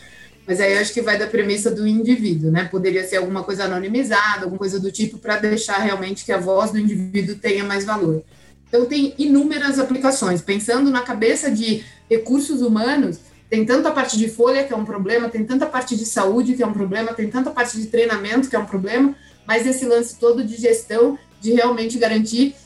[0.47, 2.69] Mas aí acho que vai da premissa do indivíduo, né?
[2.71, 6.71] Poderia ser alguma coisa anonimizada, alguma coisa do tipo, para deixar realmente que a voz
[6.71, 8.23] do indivíduo tenha mais valor.
[8.69, 10.43] Então, tem inúmeras aplicações.
[10.43, 15.29] Pensando na cabeça de recursos humanos, tem tanta parte de folha que é um problema,
[15.29, 18.57] tem tanta parte de saúde que é um problema, tem tanta parte de treinamento que
[18.57, 19.15] é um problema,
[19.47, 22.57] mas esse lance todo de gestão, de realmente garantir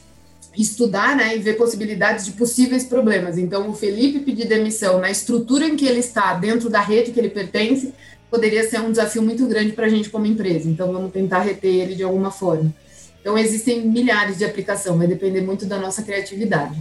[0.60, 3.38] estudar né, e ver possibilidades de possíveis problemas.
[3.38, 7.20] Então, o Felipe pedir demissão na estrutura em que ele está, dentro da rede que
[7.20, 7.94] ele pertence,
[8.30, 10.68] poderia ser um desafio muito grande para a gente como empresa.
[10.68, 12.72] Então, vamos tentar reter ele de alguma forma.
[13.20, 16.78] Então, existem milhares de aplicações, vai depender muito da nossa criatividade.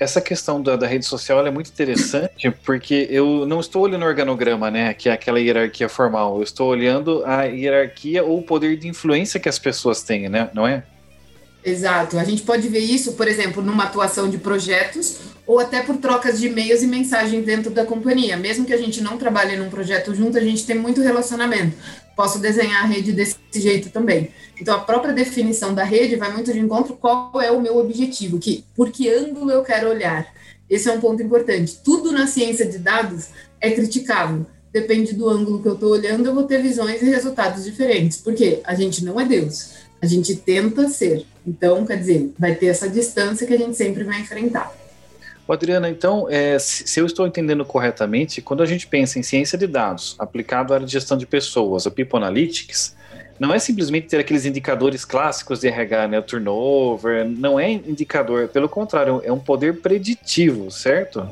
[0.00, 4.06] Essa questão da, da rede social é muito interessante, porque eu não estou olhando o
[4.06, 8.76] organograma, né, que é aquela hierarquia formal, eu estou olhando a hierarquia ou o poder
[8.76, 10.84] de influência que as pessoas têm, né, não é?
[11.68, 12.18] Exato.
[12.18, 16.40] A gente pode ver isso, por exemplo, numa atuação de projetos ou até por trocas
[16.40, 18.36] de e-mails e mensagens dentro da companhia.
[18.36, 21.76] Mesmo que a gente não trabalhe num projeto junto, a gente tem muito relacionamento.
[22.16, 24.30] Posso desenhar a rede desse jeito também.
[24.60, 28.38] Então, a própria definição da rede vai muito de encontro qual é o meu objetivo,
[28.38, 30.26] que por que ângulo eu quero olhar.
[30.68, 31.78] Esse é um ponto importante.
[31.84, 33.28] Tudo na ciência de dados
[33.60, 34.46] é criticável.
[34.72, 38.18] Depende do ângulo que eu estou olhando, eu vou ter visões e resultados diferentes.
[38.18, 41.26] Porque a gente não é Deus A gente tenta ser.
[41.46, 44.72] Então, quer dizer, vai ter essa distância que a gente sempre vai enfrentar.
[45.52, 49.66] Adriana, então, é, se eu estou entendendo corretamente, quando a gente pensa em ciência de
[49.66, 52.94] dados aplicado à gestão de pessoas, o People Analytics,
[53.38, 58.48] não é simplesmente ter aqueles indicadores clássicos de RH, né, o turnover, não é indicador,
[58.48, 61.28] pelo contrário, é um poder preditivo, certo?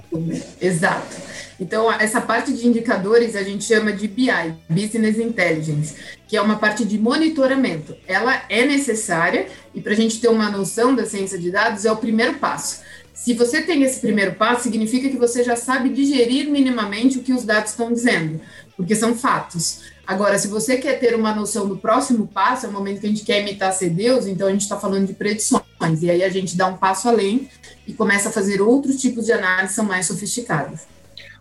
[0.60, 1.16] Exato.
[1.58, 4.30] Então, essa parte de indicadores a gente chama de BI,
[4.68, 5.94] Business Intelligence,
[6.28, 7.96] que é uma parte de monitoramento.
[8.06, 11.92] Ela é necessária e para a gente ter uma noção da ciência de dados é
[11.92, 12.82] o primeiro passo.
[13.14, 17.32] Se você tem esse primeiro passo, significa que você já sabe digerir minimamente o que
[17.32, 18.40] os dados estão dizendo,
[18.76, 19.80] porque são fatos.
[20.06, 23.08] Agora, se você quer ter uma noção do próximo passo, é o momento que a
[23.08, 25.62] gente quer imitar ser Deus, então a gente está falando de predições.
[26.00, 27.48] E aí a gente dá um passo além
[27.86, 30.86] e começa a fazer outros tipos de análise são mais sofisticadas.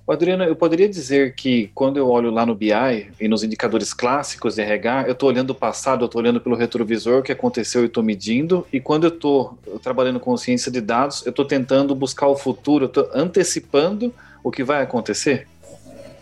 [0.07, 2.71] Adriano, eu poderia dizer que quando eu olho lá no BI
[3.19, 6.55] e nos indicadores clássicos de RH, eu estou olhando o passado, eu estou olhando pelo
[6.55, 10.79] retrovisor, o que aconteceu e estou medindo, e quando eu estou trabalhando com ciência de
[10.79, 15.47] dados, eu estou tentando buscar o futuro, eu estou antecipando o que vai acontecer?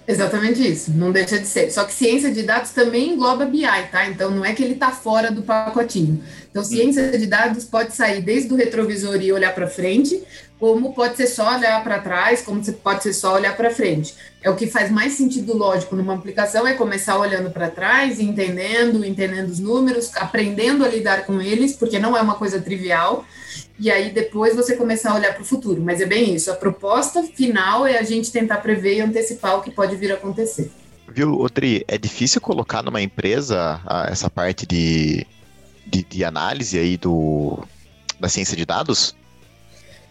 [0.05, 1.71] Exatamente isso, não deixa de ser.
[1.71, 4.05] Só que ciência de dados também engloba BI, tá?
[4.07, 6.21] Então não é que ele está fora do pacotinho.
[6.51, 10.21] Então, ciência de dados pode sair desde o retrovisor e olhar para frente,
[10.59, 14.13] como pode ser só olhar para trás, como pode ser só olhar para frente.
[14.41, 19.03] É o que faz mais sentido lógico numa aplicação é começar olhando para trás, entendendo,
[19.03, 23.25] entendendo os números, aprendendo a lidar com eles, porque não é uma coisa trivial.
[23.79, 25.81] E aí depois você começar a olhar para o futuro.
[25.81, 26.51] Mas é bem isso.
[26.51, 30.15] A proposta final é a gente tentar prever e antecipar o que pode vir a
[30.15, 30.71] acontecer.
[31.07, 35.27] Viu, Otri, é difícil colocar numa empresa essa parte de,
[35.85, 37.59] de, de análise aí do,
[38.19, 39.15] da ciência de dados?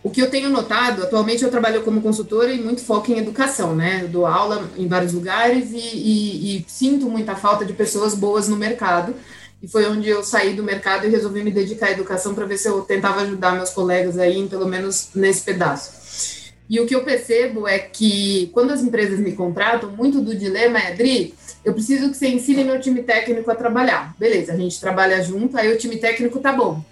[0.02, 3.74] O que eu tenho notado, atualmente eu trabalho como consultora e muito foco em educação,
[3.74, 4.00] né?
[4.02, 8.48] Eu dou aula em vários lugares e, e, e, sinto muita falta de pessoas boas
[8.48, 9.14] no mercado.
[9.62, 12.58] E foi onde eu saí do mercado e resolvi me dedicar à educação para ver
[12.58, 16.02] se eu tentava ajudar meus colegas aí, pelo menos nesse pedaço.
[16.68, 20.78] E o que eu percebo é que quando as empresas me contratam, muito do dilema
[20.78, 24.16] é, Adri, eu preciso que você ensine meu time técnico a trabalhar.
[24.18, 26.82] Beleza, a gente trabalha junto, aí o time técnico tá bom.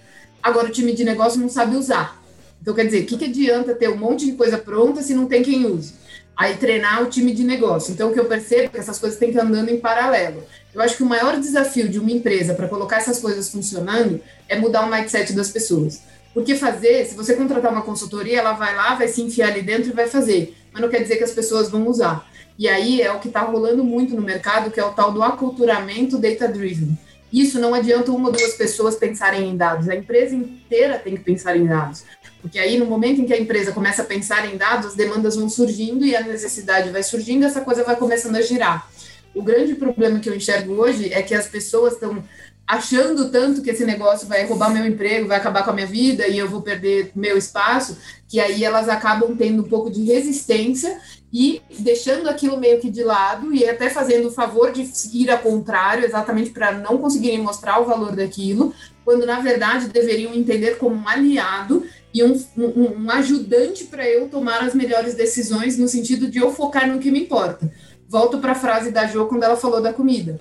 [0.42, 2.22] Agora o time de negócio não sabe usar.
[2.62, 5.26] Então, quer dizer, o que, que adianta ter um monte de coisa pronta se não
[5.26, 5.94] tem quem use?
[6.36, 7.92] Aí treinar o time de negócio.
[7.92, 10.42] Então, o que eu percebo é que essas coisas têm que andando em paralelo.
[10.72, 14.58] Eu acho que o maior desafio de uma empresa para colocar essas coisas funcionando é
[14.58, 16.02] mudar o mindset das pessoas.
[16.32, 19.90] Porque fazer, se você contratar uma consultoria, ela vai lá, vai se enfiar ali dentro
[19.90, 20.56] e vai fazer.
[20.72, 22.26] Mas não quer dizer que as pessoas vão usar.
[22.58, 25.22] E aí é o que está rolando muito no mercado, que é o tal do
[25.22, 26.96] aculturamento data-driven.
[27.32, 31.22] Isso não adianta uma ou duas pessoas pensarem em dados, a empresa inteira tem que
[31.22, 32.04] pensar em dados.
[32.40, 35.36] Porque aí, no momento em que a empresa começa a pensar em dados, as demandas
[35.36, 38.88] vão surgindo e a necessidade vai surgindo, essa coisa vai começando a girar.
[39.34, 42.22] O grande problema que eu enxergo hoje é que as pessoas estão
[42.70, 46.28] achando tanto que esse negócio vai roubar meu emprego, vai acabar com a minha vida
[46.28, 47.98] e eu vou perder meu espaço,
[48.28, 51.00] que aí elas acabam tendo um pouco de resistência
[51.32, 55.38] e deixando aquilo meio que de lado e até fazendo o favor de ir ao
[55.38, 58.72] contrário, exatamente para não conseguirem mostrar o valor daquilo,
[59.04, 64.28] quando na verdade deveriam entender como um aliado e um, um, um ajudante para eu
[64.28, 67.70] tomar as melhores decisões no sentido de eu focar no que me importa.
[68.08, 70.40] Volto para a frase da Jo quando ela falou da comida.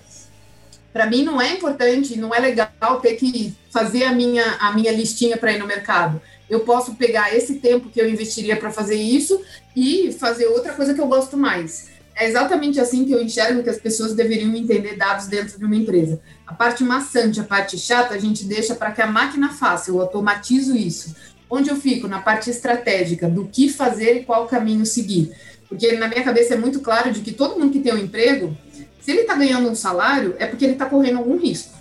[0.92, 4.90] Para mim não é importante, não é legal ter que fazer a minha, a minha
[4.90, 6.20] listinha para ir no mercado.
[6.48, 9.40] Eu posso pegar esse tempo que eu investiria para fazer isso
[9.76, 11.88] e fazer outra coisa que eu gosto mais.
[12.16, 15.76] É exatamente assim que eu enxergo que as pessoas deveriam entender dados dentro de uma
[15.76, 16.20] empresa.
[16.46, 20.00] A parte maçante, a parte chata, a gente deixa para que a máquina faça, eu
[20.00, 21.14] automatizo isso.
[21.50, 22.06] Onde eu fico?
[22.06, 25.32] Na parte estratégica, do que fazer e qual caminho seguir.
[25.68, 28.56] Porque na minha cabeça é muito claro de que todo mundo que tem um emprego,
[29.00, 31.78] se ele está ganhando um salário, é porque ele está correndo algum risco.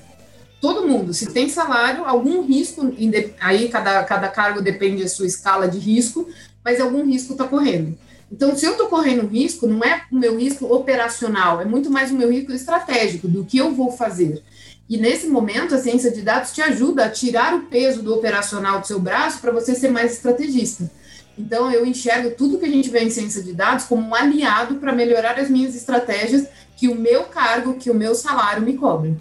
[0.59, 2.93] Todo mundo, se tem salário, algum risco,
[3.39, 6.27] aí cada, cada cargo depende da sua escala de risco,
[6.63, 7.97] mas algum risco está correndo.
[8.31, 12.11] Então, se eu estou correndo risco, não é o meu risco operacional, é muito mais
[12.11, 14.43] o meu risco estratégico, do que eu vou fazer.
[14.89, 18.79] E nesse momento, a ciência de dados te ajuda a tirar o peso do operacional
[18.79, 20.89] do seu braço para você ser mais estrategista.
[21.37, 24.75] Então, eu enxergo tudo que a gente vê em ciência de dados como um aliado
[24.75, 29.15] para melhorar as minhas estratégias que o meu cargo, que o meu salário me cobre.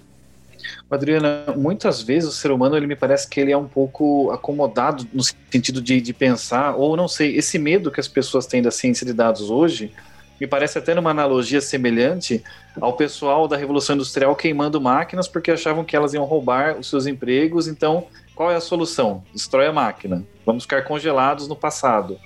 [0.91, 5.07] Adriana, muitas vezes o ser humano ele me parece que ele é um pouco acomodado
[5.13, 8.71] no sentido de, de pensar, ou não sei, esse medo que as pessoas têm da
[8.71, 9.93] ciência de dados hoje,
[10.41, 12.43] me parece até numa analogia semelhante
[12.81, 17.07] ao pessoal da Revolução Industrial queimando máquinas porque achavam que elas iam roubar os seus
[17.07, 17.67] empregos.
[17.67, 19.25] Então, qual é a solução?
[19.33, 20.25] Destrói a máquina.
[20.47, 22.19] Vamos ficar congelados no passado.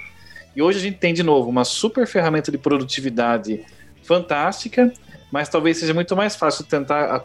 [0.54, 3.64] E hoje a gente tem de novo uma super ferramenta de produtividade
[4.02, 4.92] fantástica,
[5.30, 7.22] mas talvez seja muito mais fácil tentar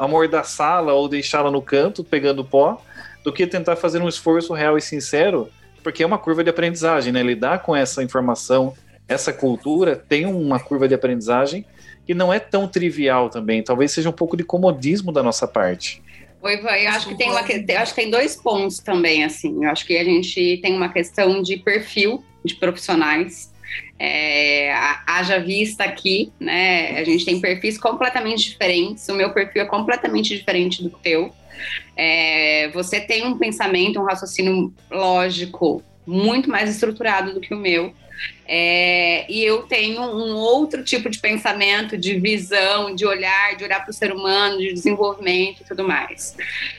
[0.00, 2.82] amordaçá-la ou deixá-la no canto, pegando pó,
[3.22, 5.48] do que tentar fazer um esforço real e sincero,
[5.84, 7.22] porque é uma curva de aprendizagem, né?
[7.22, 8.74] Lidar com essa informação,
[9.08, 11.64] essa cultura, tem uma curva de aprendizagem
[12.06, 13.62] que não é tão trivial também.
[13.62, 16.02] Talvez seja um pouco de comodismo da nossa parte.
[16.40, 19.64] Oi, eu acho que tem uma, eu acho que tem dois pontos também, assim.
[19.64, 23.50] Eu acho que a gente tem uma questão de perfil de profissionais
[23.98, 24.72] é,
[25.06, 26.98] haja vista aqui, né?
[26.98, 29.08] A gente tem perfis completamente diferentes.
[29.08, 31.32] O meu perfil é completamente diferente do teu.
[31.96, 37.92] É, você tem um pensamento, um raciocínio lógico muito mais estruturado do que o meu.
[38.50, 43.82] É, e eu tenho um outro tipo de pensamento, de visão, de olhar, de olhar
[43.82, 46.34] para o ser humano, de desenvolvimento e tudo mais.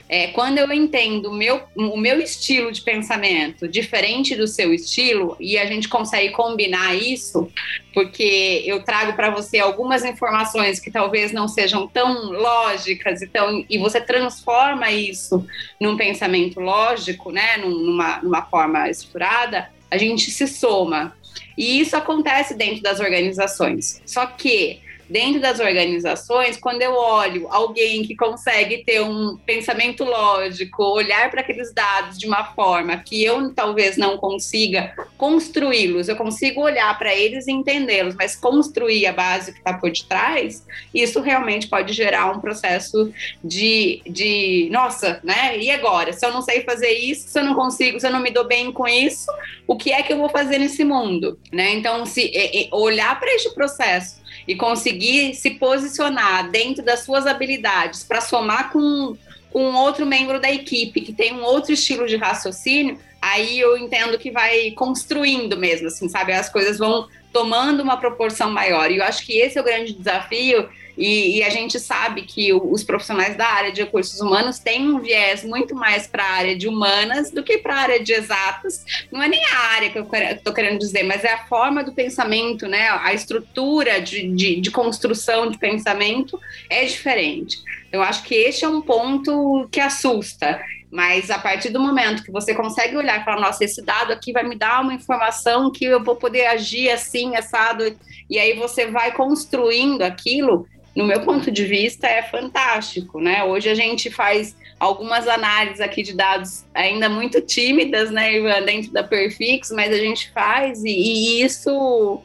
[0.09, 5.37] É, quando eu entendo o meu, o meu estilo de pensamento diferente do seu estilo,
[5.39, 7.47] e a gente consegue combinar isso,
[7.93, 13.77] porque eu trago para você algumas informações que talvez não sejam tão lógicas, então, e
[13.77, 15.45] você transforma isso
[15.79, 21.15] num pensamento lógico, né, numa, numa forma estruturada, a gente se soma.
[21.57, 24.01] E isso acontece dentro das organizações.
[24.05, 30.83] Só que dentro das organizações, quando eu olho alguém que consegue ter um pensamento lógico,
[30.83, 36.61] olhar para aqueles dados de uma forma que eu talvez não consiga construí-los, eu consigo
[36.61, 41.67] olhar para eles e entendê-los, mas construir a base que está por detrás, isso realmente
[41.67, 43.11] pode gerar um processo
[43.43, 45.57] de, de, nossa, né?
[45.57, 46.13] E agora?
[46.13, 48.47] Se eu não sei fazer isso, se eu não consigo, se eu não me dou
[48.47, 49.31] bem com isso,
[49.65, 51.73] o que é que eu vou fazer nesse mundo, né?
[51.73, 52.31] Então, se
[52.71, 59.17] olhar para este processo e conseguir se posicionar dentro das suas habilidades para somar com,
[59.53, 64.17] um outro membro da equipe que tem um outro estilo de raciocínio, aí eu entendo
[64.17, 66.33] que vai construindo mesmo, assim, sabe?
[66.33, 68.91] As coisas vão tomando uma proporção maior.
[68.91, 70.67] E eu acho que esse é o grande desafio
[70.99, 74.99] e, e, a gente sabe que os profissionais da área de recursos humanos têm um
[74.99, 78.83] viés muito mais para a área de humanas do que para a área de exatas.
[79.09, 81.93] Não é nem a área que eu estou querendo dizer, mas é a forma do
[81.93, 82.89] pensamento, né?
[82.89, 86.37] A estrutura de, de, de construção de pensamento
[86.69, 87.59] é diferente.
[87.93, 90.61] Eu acho que este é um ponto que assusta.
[90.91, 94.31] Mas a partir do momento que você consegue olhar e falar, nossa, esse dado aqui
[94.31, 97.95] vai me dar uma informação que eu vou poder agir assim, assado,
[98.29, 103.43] e aí você vai construindo aquilo, no meu ponto de vista, é fantástico, né?
[103.43, 108.91] Hoje a gente faz algumas análises aqui de dados ainda muito tímidas, né, Ivan, dentro
[108.91, 112.21] da Perfix, mas a gente faz e, e isso,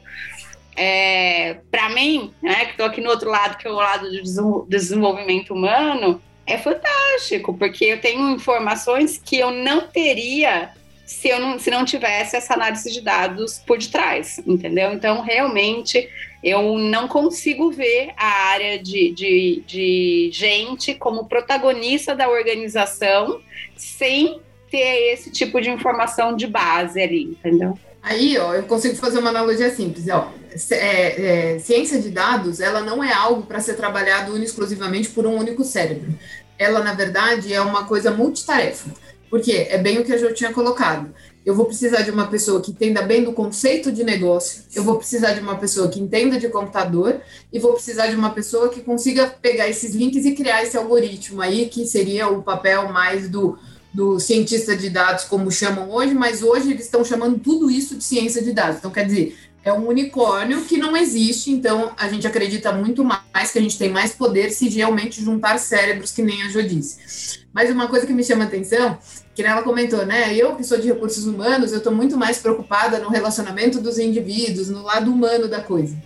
[0.77, 4.67] é, para mim, né, que estou aqui no outro lado, que é o lado do
[4.69, 10.73] desenvolvimento humano, é fantástico, porque eu tenho informações que eu não teria
[11.05, 14.93] se eu não, se não tivesse essa análise de dados por detrás, entendeu?
[14.93, 16.09] Então, realmente,
[16.43, 23.41] eu não consigo ver a área de, de, de gente como protagonista da organização
[23.77, 27.79] sem ter esse tipo de informação de base ali, entendeu?
[28.05, 30.31] Aí, ó, eu consigo fazer uma analogia simples, ó.
[30.71, 35.35] É, é, ciência de dados, ela não é algo para ser trabalhado exclusivamente por um
[35.35, 36.15] único cérebro.
[36.59, 38.91] Ela, na verdade, é uma coisa multitarefa.
[39.31, 41.15] Porque é bem o que eu já tinha colocado.
[41.47, 44.97] Eu vou precisar de uma pessoa que entenda bem do conceito de negócio, eu vou
[44.97, 47.21] precisar de uma pessoa que entenda de computador
[47.53, 51.43] e vou precisar de uma pessoa que consiga pegar esses links e criar esse algoritmo
[51.43, 53.59] aí, que seria o papel mais do,
[53.95, 58.03] do cientista de dados, como chamam hoje, mas hoje eles estão chamando tudo isso de
[58.03, 58.79] ciência de dados.
[58.79, 63.53] Então, quer dizer, é um unicórnio que não existe, então a gente acredita muito mais
[63.53, 67.45] que a gente tem mais poder se realmente juntar cérebros, que nem a Jo disse.
[67.53, 68.99] Mas uma coisa que me chama atenção,
[69.33, 70.35] que ela comentou, né?
[70.35, 74.69] Eu que sou de recursos humanos, eu estou muito mais preocupada no relacionamento dos indivíduos,
[74.69, 75.97] no lado humano da coisa.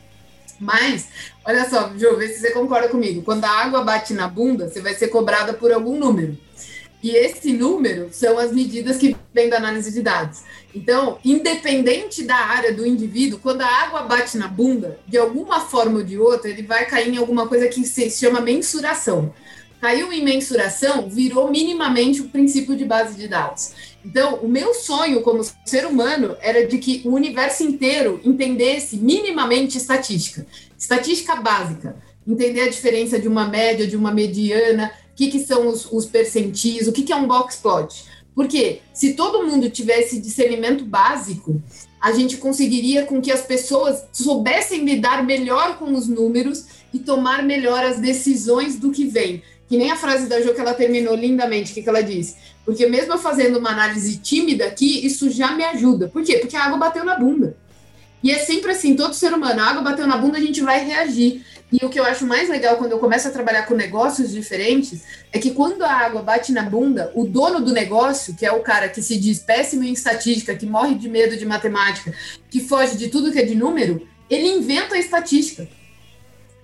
[0.61, 1.09] Mas,
[1.44, 3.22] olha só, Jo, vê se você concorda comigo.
[3.22, 6.37] Quando a água bate na bunda, você vai ser cobrada por algum número.
[7.03, 10.41] E esse número são as medidas que vêm da análise de dados.
[10.75, 15.99] Então, independente da área do indivíduo, quando a água bate na bunda, de alguma forma
[15.99, 19.33] ou de outra, ele vai cair em alguma coisa que se chama mensuração.
[19.81, 23.73] Caiu em mensuração, virou minimamente o princípio de base de dados.
[24.05, 29.79] Então, o meu sonho como ser humano era de que o universo inteiro entendesse minimamente
[29.79, 30.45] estatística,
[30.77, 31.97] estatística básica,
[32.27, 36.87] entender a diferença de uma média, de uma mediana, que, que são os, os percentis,
[36.87, 38.05] o que, que é um box plot.
[38.37, 41.61] Porque se todo mundo tivesse discernimento básico,
[42.01, 47.43] a gente conseguiria com que as pessoas soubessem lidar melhor com os números e tomar
[47.43, 49.43] melhor as decisões do que vem.
[49.69, 52.37] Que nem a frase da Jo que ela terminou lindamente, o que, que ela disse?
[52.64, 56.07] Porque mesmo fazendo uma análise tímida aqui, isso já me ajuda.
[56.07, 56.39] Por quê?
[56.39, 57.57] Porque a água bateu na bunda.
[58.23, 60.85] E é sempre assim, todo ser humano, a água bateu na bunda, a gente vai
[60.85, 61.45] reagir.
[61.71, 65.03] E o que eu acho mais legal quando eu começo a trabalhar com negócios diferentes
[65.31, 68.61] é que quando a água bate na bunda, o dono do negócio, que é o
[68.61, 72.12] cara que se diz péssimo em estatística, que morre de medo de matemática,
[72.51, 75.69] que foge de tudo que é de número, ele inventa a estatística.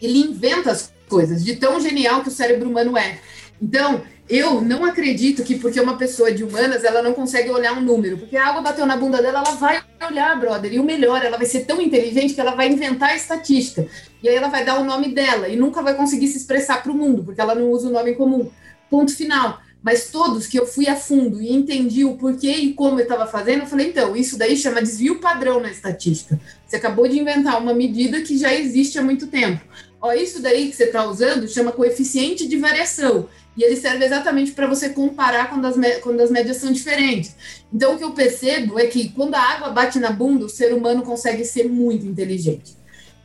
[0.01, 3.19] Ele inventa as coisas, de tão genial que o cérebro humano é.
[3.61, 7.83] Então, eu não acredito que porque uma pessoa de humanas ela não consegue olhar um
[7.83, 10.73] número, porque a água bateu na bunda dela, ela vai olhar, brother.
[10.73, 13.87] E o melhor, ela vai ser tão inteligente que ela vai inventar a estatística.
[14.23, 16.91] E aí ela vai dar o nome dela e nunca vai conseguir se expressar para
[16.91, 18.51] o mundo, porque ela não usa o nome comum.
[18.89, 19.61] Ponto final.
[19.83, 23.27] Mas todos que eu fui a fundo e entendi o porquê e como eu estava
[23.27, 26.41] fazendo, eu falei, então, isso daí chama desvio padrão na estatística.
[26.67, 29.61] Você acabou de inventar uma medida que já existe há muito tempo.
[30.01, 33.29] Ó, isso daí que você está usando chama coeficiente de variação.
[33.57, 37.37] E ele serve exatamente para você comparar quando as, quando as médias são diferentes.
[37.73, 40.75] Então, o que eu percebo é que quando a água bate na bunda, o ser
[40.75, 42.77] humano consegue ser muito inteligente.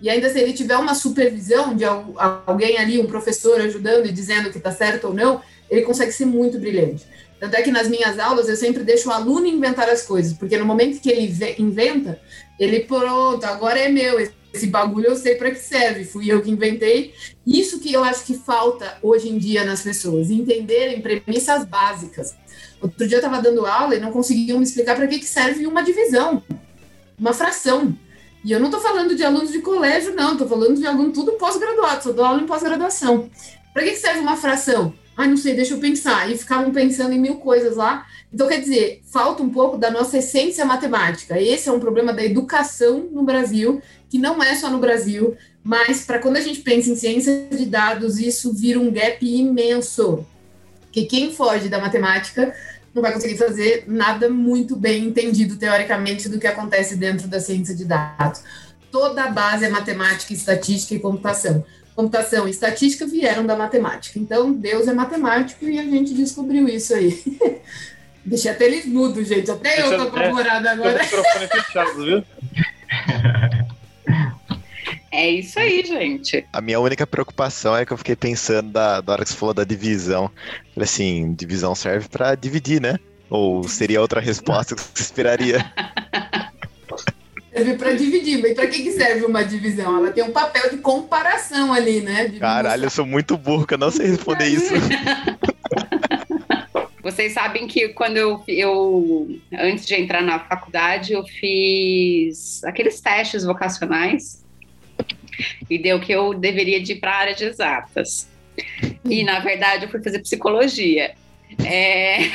[0.01, 4.49] E ainda se ele tiver uma supervisão de alguém ali, um professor ajudando e dizendo
[4.49, 7.05] que está certo ou não, ele consegue ser muito brilhante.
[7.39, 10.57] Tanto é que nas minhas aulas eu sempre deixo o aluno inventar as coisas, porque
[10.57, 12.19] no momento que ele inventa,
[12.59, 14.19] ele, pronto, agora é meu,
[14.67, 17.13] bagulho eu sei para que serve, fui eu que inventei.
[17.45, 22.35] Isso que eu acho que falta hoje em dia nas pessoas, entenderem premissas básicas.
[22.81, 25.67] Outro dia eu estava dando aula e não conseguiam me explicar para que, que serve
[25.67, 26.43] uma divisão,
[27.17, 27.95] uma fração.
[28.43, 31.33] E eu não estou falando de alunos de colégio, não, estou falando de aluno tudo
[31.33, 33.29] pós-graduado, só dou aula em pós-graduação.
[33.73, 34.93] Para que, que serve uma fração?
[35.19, 36.31] Ah, não sei, deixa eu pensar.
[36.31, 38.07] E ficavam pensando em mil coisas lá.
[38.33, 41.37] Então, quer dizer, falta um pouco da nossa essência matemática.
[41.37, 46.05] Esse é um problema da educação no Brasil, que não é só no Brasil, mas
[46.05, 50.25] para quando a gente pensa em ciência de dados, isso vira um gap imenso.
[50.89, 52.55] Que quem foge da matemática
[52.95, 57.75] não vai conseguir fazer nada muito bem entendido teoricamente do que acontece dentro da ciência
[57.75, 58.41] de dados.
[58.89, 61.65] Toda a base é matemática, estatística e computação
[61.99, 64.17] computação e estatística vieram da matemática.
[64.17, 67.21] Então, Deus é matemático e a gente descobriu isso aí.
[68.23, 69.51] Deixei até eles mudos, gente.
[69.51, 70.97] Até Deixa, eu tô apavorada é, agora.
[70.97, 72.23] O microfone fechado, viu?
[75.11, 76.45] É isso aí, gente.
[76.53, 79.55] A minha única preocupação é que eu fiquei pensando da, da hora que você falou
[79.55, 80.29] da divisão.
[80.73, 82.95] Falei assim, divisão serve para dividir, né?
[83.27, 85.65] Ou seria outra resposta que você esperaria?
[87.59, 88.41] serve para dividir.
[88.41, 89.97] Mas para que, que serve uma divisão?
[89.97, 92.27] Ela tem um papel de comparação ali, né?
[92.27, 94.73] De Caralho, eu sou muito burro, que eu não sei responder isso.
[97.01, 103.43] Vocês sabem que quando eu, eu, antes de entrar na faculdade, eu fiz aqueles testes
[103.43, 104.45] vocacionais
[105.69, 108.27] e deu que eu deveria ir para a área de exatas.
[109.05, 111.15] E, na verdade, eu fui fazer psicologia.
[111.63, 112.29] É...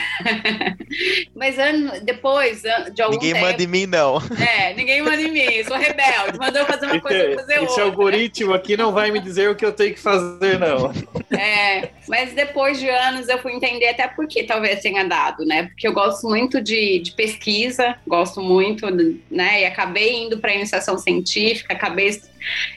[1.35, 2.63] Mas ano, depois
[2.95, 3.47] de algum Ninguém tempo...
[3.47, 4.17] manda em mim, não.
[4.39, 6.39] É, ninguém manda em mim, sou rebelde.
[6.39, 7.73] Mandou fazer uma coisa, esse, fazer outra.
[7.73, 10.93] Esse algoritmo aqui não vai me dizer o que eu tenho que fazer, não.
[11.37, 15.65] É, mas depois de anos eu fui entender até por que talvez tenha dado, né?
[15.65, 18.87] Porque eu gosto muito de, de pesquisa, gosto muito,
[19.31, 19.63] né?
[19.63, 22.21] E acabei indo para iniciação científica, acabei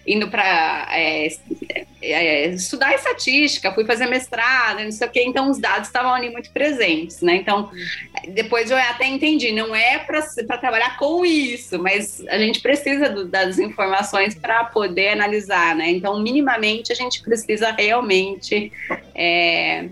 [0.05, 1.27] indo para é,
[2.01, 6.29] é, estudar estatística, fui fazer mestrado, não sei o quê, então os dados estavam ali
[6.29, 7.35] muito presentes, né?
[7.35, 7.69] Então,
[8.29, 13.25] depois eu até entendi, não é para trabalhar com isso, mas a gente precisa do,
[13.25, 15.89] das informações para poder analisar, né?
[15.89, 18.71] Então, minimamente, a gente precisa realmente.
[19.15, 19.89] É,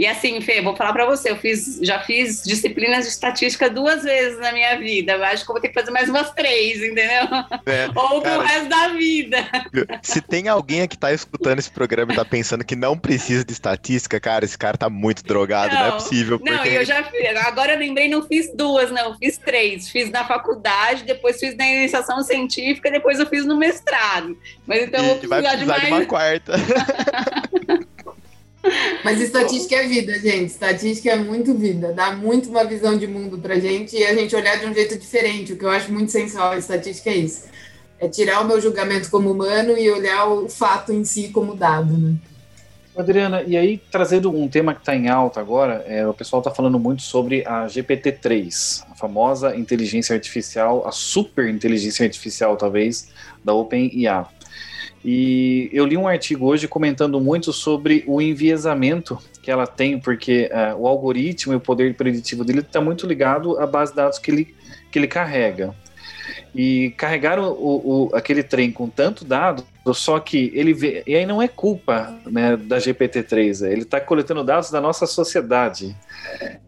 [0.00, 4.02] e assim, Fê, vou falar para você, eu fiz, já fiz disciplinas de estatística duas
[4.02, 5.12] vezes na minha vida.
[5.12, 7.28] Eu acho que eu vou ter que fazer mais umas três, entendeu?
[7.66, 9.36] É, Ou pro resto da vida.
[10.00, 13.52] Se tem alguém que tá escutando esse programa e tá pensando que não precisa de
[13.52, 16.38] estatística, cara, esse cara tá muito drogado, não, não é possível.
[16.38, 16.50] Porque...
[16.50, 17.36] Não, eu já fiz.
[17.44, 19.90] Agora eu lembrei, não fiz duas, não, fiz três.
[19.90, 24.34] Fiz na faculdade, depois fiz na iniciação científica, depois eu fiz no mestrado.
[24.66, 25.84] Mas então e eu vou precisar, vai precisar de, mais...
[25.84, 26.52] de uma quarta.
[29.04, 30.50] Mas estatística é vida, gente.
[30.50, 31.92] Estatística é muito vida.
[31.92, 34.98] Dá muito uma visão de mundo pra gente e a gente olhar de um jeito
[34.98, 35.52] diferente.
[35.52, 36.56] O que eu acho muito sensual.
[36.56, 37.44] Estatística é isso.
[37.98, 41.96] É tirar o meu julgamento como humano e olhar o fato em si como dado,
[41.96, 42.14] né?
[42.96, 46.50] Adriana, e aí trazendo um tema que está em alta agora, é, o pessoal está
[46.50, 53.08] falando muito sobre a GPT-3, a famosa inteligência artificial, a super inteligência artificial, talvez,
[53.44, 54.26] da OpenIA.
[55.04, 60.50] E eu li um artigo hoje comentando muito sobre o enviesamento que ela tem, porque
[60.52, 64.18] uh, o algoritmo e o poder preditivo dele está muito ligado à base de dados
[64.18, 64.54] que ele,
[64.90, 65.74] que ele carrega.
[66.54, 71.26] E carregar o, o, aquele trem com tanto dado só que ele vê, e aí
[71.26, 75.96] não é culpa né, da GPT-3, ele está coletando dados da nossa sociedade.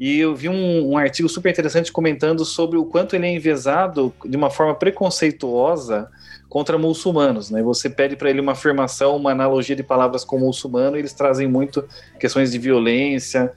[0.00, 4.12] E eu vi um, um, artigo super interessante comentando sobre o quanto ele é envezado
[4.24, 6.10] de uma forma preconceituosa
[6.52, 7.62] contra muçulmanos, né?
[7.62, 11.48] Você pede para ele uma afirmação, uma analogia de palavras com muçulmano, e eles trazem
[11.48, 11.82] muito
[12.20, 13.50] questões de violência.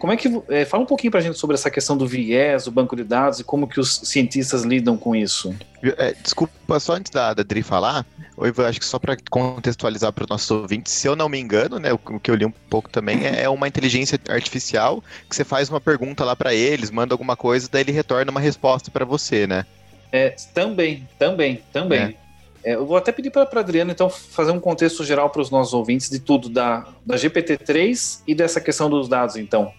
[0.00, 2.64] Como é que é, fala um pouquinho para a gente sobre essa questão do viés,
[2.64, 5.54] do banco de dados e como que os cientistas lidam com isso?
[5.80, 8.04] É, desculpa, só antes da, da Dri falar,
[8.36, 11.78] eu acho que só para contextualizar para os nossos ouvintes, se eu não me engano,
[11.78, 15.44] né, o, que eu li um pouco também é, é uma inteligência artificial que você
[15.44, 19.04] faz uma pergunta lá para eles, manda alguma coisa, daí ele retorna uma resposta para
[19.04, 19.64] você, né?
[20.10, 22.00] É, também, também, também.
[22.00, 22.29] É.
[22.64, 25.50] É, eu vou até pedir para a Adriana, então, fazer um contexto geral para os
[25.50, 29.72] nossos ouvintes de tudo, da, da GPT-3 e dessa questão dos dados, então.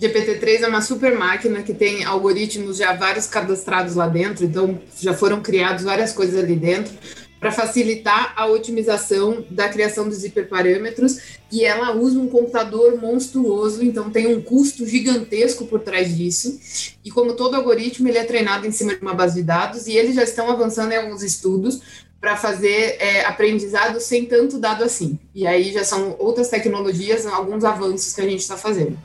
[0.00, 5.14] GPT-3 é uma super máquina que tem algoritmos já vários cadastrados lá dentro, então já
[5.14, 6.92] foram criados várias coisas ali dentro
[7.42, 11.18] para facilitar a otimização da criação dos hiperparâmetros
[11.50, 16.60] e ela usa um computador monstruoso, então tem um custo gigantesco por trás disso.
[17.04, 19.96] E como todo algoritmo, ele é treinado em cima de uma base de dados e
[19.96, 21.80] eles já estão avançando em alguns estudos
[22.20, 25.18] para fazer é, aprendizado sem tanto dado assim.
[25.34, 28.96] E aí já são outras tecnologias, alguns avanços que a gente está fazendo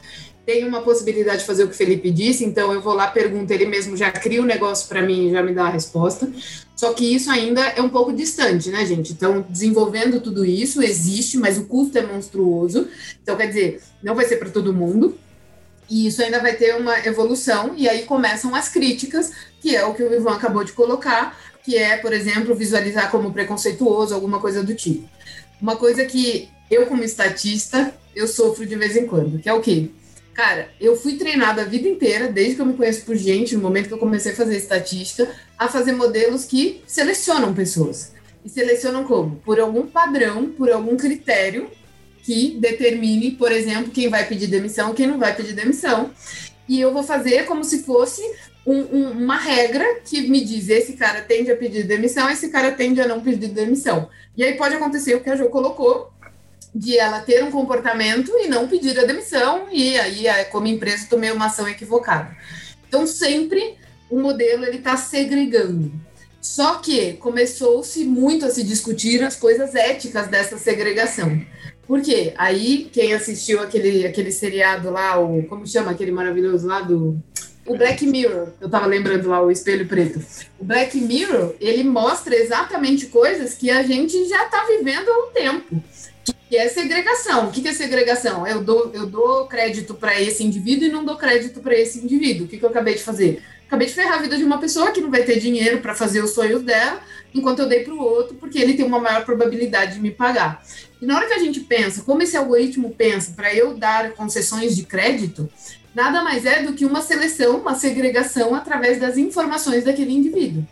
[0.48, 3.52] tem uma possibilidade de fazer o que o Felipe disse, então eu vou lá, pergunto,
[3.52, 6.32] ele mesmo já cria o um negócio para mim e já me dá a resposta.
[6.74, 9.12] Só que isso ainda é um pouco distante, né, gente?
[9.12, 12.88] Então, desenvolvendo tudo isso existe, mas o custo é monstruoso.
[13.22, 15.20] Então, quer dizer, não vai ser para todo mundo.
[15.90, 19.94] E isso ainda vai ter uma evolução, e aí começam as críticas, que é o
[19.94, 24.64] que o Ivan acabou de colocar, que é, por exemplo, visualizar como preconceituoso, alguma coisa
[24.64, 25.10] do tipo.
[25.62, 29.60] Uma coisa que eu, como estatista, eu sofro de vez em quando, que é o
[29.60, 29.90] quê?
[30.38, 33.62] Cara, eu fui treinada a vida inteira, desde que eu me conheço por gente, no
[33.64, 35.28] momento que eu comecei a fazer estatística,
[35.58, 38.14] a fazer modelos que selecionam pessoas.
[38.46, 39.38] E selecionam como?
[39.38, 41.72] Por algum padrão, por algum critério
[42.22, 46.12] que determine, por exemplo, quem vai pedir demissão, quem não vai pedir demissão.
[46.70, 48.22] E eu vou fazer como se fosse
[48.64, 52.72] um, um, uma regra que me diz esse cara tende a pedir demissão, esse cara
[52.72, 54.08] tende a não pedir demissão.
[54.36, 56.12] E aí pode acontecer o que a Jo colocou,
[56.78, 61.32] de ela ter um comportamento e não pedir a demissão, e aí, como empresa, tomei
[61.32, 62.38] uma ação equivocada.
[62.88, 63.76] Então, sempre
[64.10, 65.92] o modelo ele está segregando.
[66.40, 71.42] Só que começou-se muito a se discutir as coisas éticas dessa segregação.
[71.88, 72.34] Por quê?
[72.38, 77.18] Aí, quem assistiu aquele, aquele seriado lá, o, como chama aquele maravilhoso lá do.
[77.66, 80.22] O Black Mirror, eu tava lembrando lá o Espelho Preto.
[80.58, 85.32] O Black Mirror, ele mostra exatamente coisas que a gente já tá vivendo há um
[85.34, 85.84] tempo
[86.50, 87.48] que é segregação.
[87.48, 88.48] O que é segregação?
[88.48, 92.46] Eu dou, eu dou crédito para esse indivíduo e não dou crédito para esse indivíduo.
[92.46, 93.44] O que, que eu acabei de fazer?
[93.68, 96.24] Acabei de ferrar a vida de uma pessoa que não vai ter dinheiro para fazer
[96.24, 97.02] os sonhos dela,
[97.36, 100.64] enquanto eu dei para o outro, porque ele tem uma maior probabilidade de me pagar.
[101.02, 104.74] E na hora que a gente pensa, como esse algoritmo pensa para eu dar concessões
[104.74, 105.50] de crédito,
[105.94, 110.66] nada mais é do que uma seleção, uma segregação através das informações daquele indivíduo.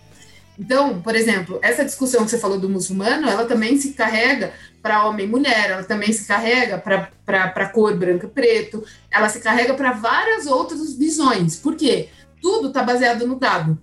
[0.57, 5.05] Então, por exemplo, essa discussão que você falou do muçulmano, ela também se carrega para
[5.07, 9.73] homem e mulher, ela também se carrega para cor branco e preto, ela se carrega
[9.73, 11.55] para várias outras visões.
[11.55, 12.09] Por quê?
[12.41, 13.77] Tudo está baseado no dado.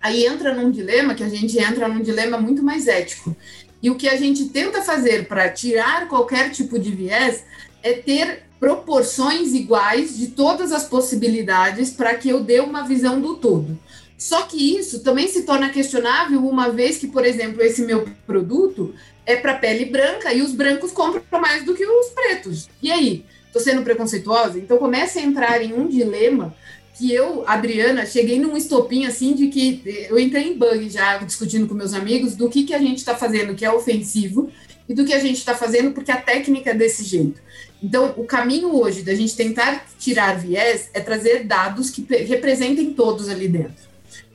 [0.00, 3.34] Aí entra num dilema que a gente entra num dilema muito mais ético.
[3.80, 7.44] E o que a gente tenta fazer para tirar qualquer tipo de viés
[7.82, 13.36] é ter proporções iguais de todas as possibilidades para que eu dê uma visão do
[13.36, 13.78] todo.
[14.22, 18.94] Só que isso também se torna questionável uma vez que, por exemplo, esse meu produto
[19.26, 22.68] é para pele branca e os brancos compram mais do que os pretos.
[22.80, 23.24] E aí?
[23.48, 24.60] Estou sendo preconceituosa?
[24.60, 26.54] Então começa a entrar em um dilema
[26.94, 31.66] que eu, Adriana, cheguei num estopim assim de que eu entrei em bug já discutindo
[31.66, 34.52] com meus amigos do que, que a gente está fazendo que é ofensivo
[34.88, 37.40] e do que a gente está fazendo porque a técnica é desse jeito.
[37.82, 43.28] Então, o caminho hoje da gente tentar tirar viés é trazer dados que representem todos
[43.28, 43.91] ali dentro.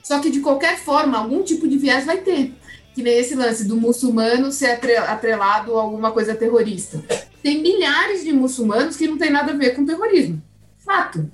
[0.08, 2.54] Só que, de qualquer forma, algum tipo de viés vai ter.
[2.96, 7.04] Que nem esse lance do muçulmano ser atrelado a alguma coisa terrorista.
[7.44, 10.42] Tem milhares de muçulmanos que não tem nada a ver com terrorismo.
[10.78, 11.30] Fato.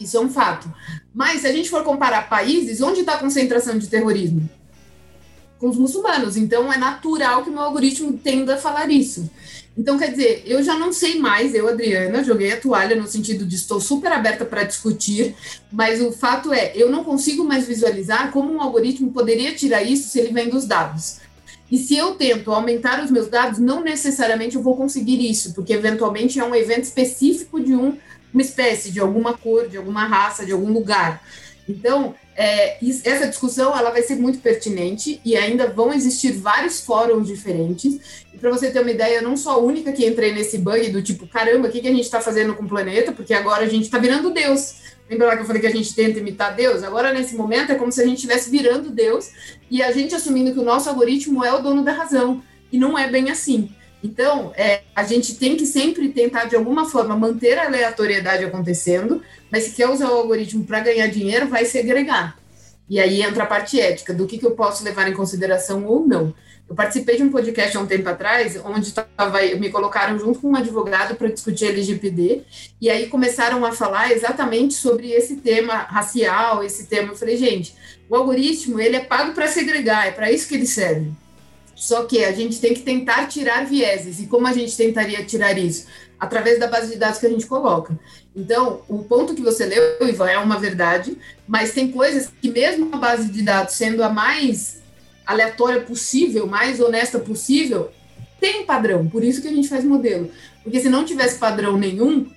[0.00, 0.68] Isso é um fato.
[1.14, 4.50] Mas, se a gente for comparar países, onde está a concentração de terrorismo?
[5.60, 6.36] Com os muçulmanos.
[6.36, 9.30] Então, é natural que o meu algoritmo tenda a falar isso.
[9.80, 13.46] Então, quer dizer, eu já não sei mais, eu, Adriana, joguei a toalha no sentido
[13.46, 15.34] de estou super aberta para discutir,
[15.72, 20.10] mas o fato é, eu não consigo mais visualizar como um algoritmo poderia tirar isso
[20.10, 21.20] se ele vem dos dados.
[21.72, 25.72] E se eu tento aumentar os meus dados, não necessariamente eu vou conseguir isso, porque
[25.72, 27.96] eventualmente é um evento específico de um,
[28.34, 31.22] uma espécie, de alguma cor, de alguma raça, de algum lugar.
[31.68, 37.26] Então, é, essa discussão ela vai ser muito pertinente e ainda vão existir vários fóruns
[37.26, 38.24] diferentes.
[38.32, 40.90] E para você ter uma ideia, eu não sou a única que entrei nesse bug
[40.90, 43.12] do tipo, caramba, o que, que a gente está fazendo com o planeta?
[43.12, 44.76] Porque agora a gente está virando Deus.
[45.10, 46.84] Lembra lá que eu falei que a gente tenta imitar Deus?
[46.84, 49.30] Agora, nesse momento, é como se a gente estivesse virando Deus
[49.68, 52.42] e a gente assumindo que o nosso algoritmo é o dono da razão.
[52.72, 53.70] E não é bem assim.
[54.02, 59.22] Então, é, a gente tem que sempre tentar, de alguma forma, manter a aleatoriedade acontecendo,
[59.50, 62.38] mas se quer usar o algoritmo para ganhar dinheiro, vai segregar.
[62.88, 66.06] E aí entra a parte ética, do que, que eu posso levar em consideração ou
[66.06, 66.34] não.
[66.68, 70.50] Eu participei de um podcast há um tempo atrás, onde tava, me colocaram junto com
[70.50, 72.42] um advogado para discutir LGPD,
[72.80, 77.08] e aí começaram a falar exatamente sobre esse tema racial, esse tema.
[77.08, 77.74] Eu falei, gente,
[78.08, 81.10] o algoritmo ele é pago para segregar, é para isso que ele serve.
[81.80, 84.20] Só que a gente tem que tentar tirar vieses.
[84.20, 85.86] E como a gente tentaria tirar isso?
[86.18, 87.98] Através da base de dados que a gente coloca.
[88.36, 91.16] Então, o ponto que você leu, Ivan, é uma verdade,
[91.48, 94.82] mas tem coisas que, mesmo a base de dados sendo a mais
[95.24, 97.90] aleatória possível, mais honesta possível,
[98.38, 99.08] tem padrão.
[99.08, 100.30] Por isso que a gente faz modelo.
[100.62, 102.30] Porque se não tivesse padrão nenhum,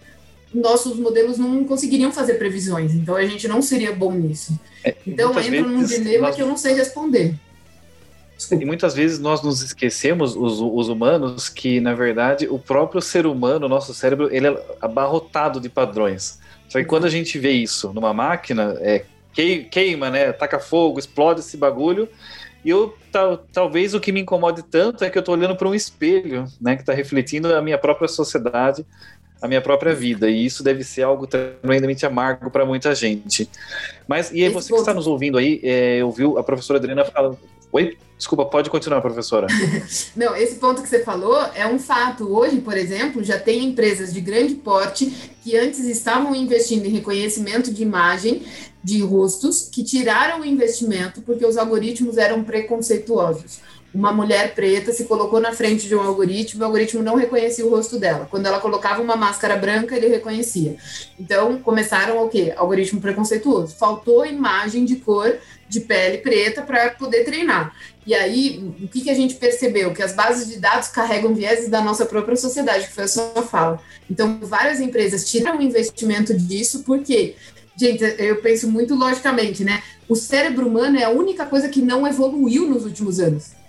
[0.53, 2.93] nossos modelos não conseguiriam fazer previsões.
[2.93, 4.57] Então, a gente não seria bom nisso.
[4.85, 6.35] É, então, entra num dilema nós...
[6.37, 7.35] que eu não sei responder.
[8.51, 13.25] E muitas vezes nós nos esquecemos, os, os, humanos, que na verdade o próprio ser
[13.25, 16.39] humano, o nosso cérebro, ele é abarrotado de padrões.
[16.67, 20.31] Só que quando a gente vê isso numa máquina, é, queima, né?
[20.31, 22.09] Taca fogo, explode esse bagulho.
[22.65, 25.67] E eu tal, talvez o que me incomode tanto é que eu estou olhando para
[25.67, 26.75] um espelho, né?
[26.75, 28.85] Que está refletindo a minha própria sociedade,
[29.43, 30.29] a minha própria vida.
[30.29, 33.49] E isso deve ser algo tremendamente amargo para muita gente.
[34.07, 37.37] Mas, e aí, você que está nos ouvindo aí, é, ouviu a professora Adriana falando.
[37.69, 37.97] Oi?
[38.17, 39.47] Desculpa, pode continuar, professora.
[40.15, 42.33] Não, esse ponto que você falou é um fato.
[42.33, 45.13] Hoje, por exemplo, já tem empresas de grande porte
[45.43, 48.43] que antes estavam investindo em reconhecimento de imagem
[48.81, 53.59] de rostos, que tiraram o investimento porque os algoritmos eram preconceituosos.
[53.93, 57.69] Uma mulher preta se colocou na frente de um algoritmo, o algoritmo não reconhecia o
[57.69, 58.27] rosto dela.
[58.29, 60.77] Quando ela colocava uma máscara branca, ele reconhecia.
[61.19, 62.51] Então, começaram o quê?
[62.57, 63.75] Algoritmo preconceituoso.
[63.75, 65.37] Faltou imagem de cor
[65.69, 67.75] de pele preta para poder treinar.
[68.05, 69.93] E aí, o que, que a gente percebeu?
[69.93, 73.43] Que as bases de dados carregam vieses da nossa própria sociedade, que foi a sua
[73.43, 73.79] fala.
[74.09, 77.35] Então, várias empresas tiram o investimento disso, porque,
[77.77, 79.83] gente, eu penso muito logicamente, né?
[80.09, 83.62] O cérebro humano é a única coisa que não evoluiu nos últimos anos.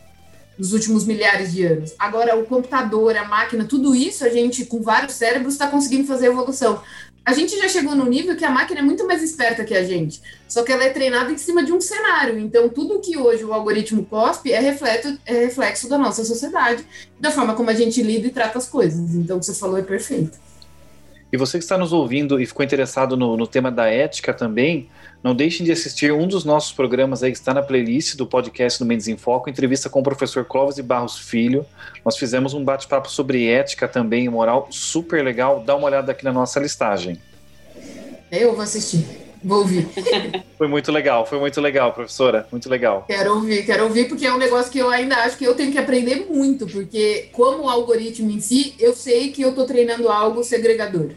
[0.58, 1.94] Nos últimos milhares de anos.
[1.98, 6.26] Agora, o computador, a máquina, tudo isso, a gente, com vários cérebros, está conseguindo fazer
[6.26, 6.80] evolução
[7.24, 9.82] a gente já chegou no nível que a máquina é muito mais esperta que a
[9.82, 10.20] gente.
[10.46, 12.38] Só que ela é treinada em cima de um cenário.
[12.38, 16.86] Então, tudo que hoje o algoritmo cospe é reflexo, é reflexo da nossa sociedade,
[17.18, 19.14] da forma como a gente lida e trata as coisas.
[19.14, 20.38] Então, o que você falou é perfeito.
[21.34, 24.88] E você que está nos ouvindo e ficou interessado no, no tema da ética também,
[25.20, 28.78] não deixem de assistir um dos nossos programas aí que está na playlist do podcast
[28.78, 31.66] do Mendes em Foco, entrevista com o professor Clóvis Barros Filho.
[32.04, 35.60] Nós fizemos um bate-papo sobre ética também e moral super legal.
[35.66, 37.20] Dá uma olhada aqui na nossa listagem.
[38.30, 39.23] Eu vou assistir.
[39.44, 39.86] Vou ouvir.
[40.56, 42.46] Foi muito legal, foi muito legal, professora.
[42.50, 43.04] Muito legal.
[43.06, 45.70] Quero ouvir, quero ouvir, porque é um negócio que eu ainda acho que eu tenho
[45.70, 50.42] que aprender muito, porque como algoritmo em si, eu sei que eu estou treinando algo
[50.42, 51.10] segregador.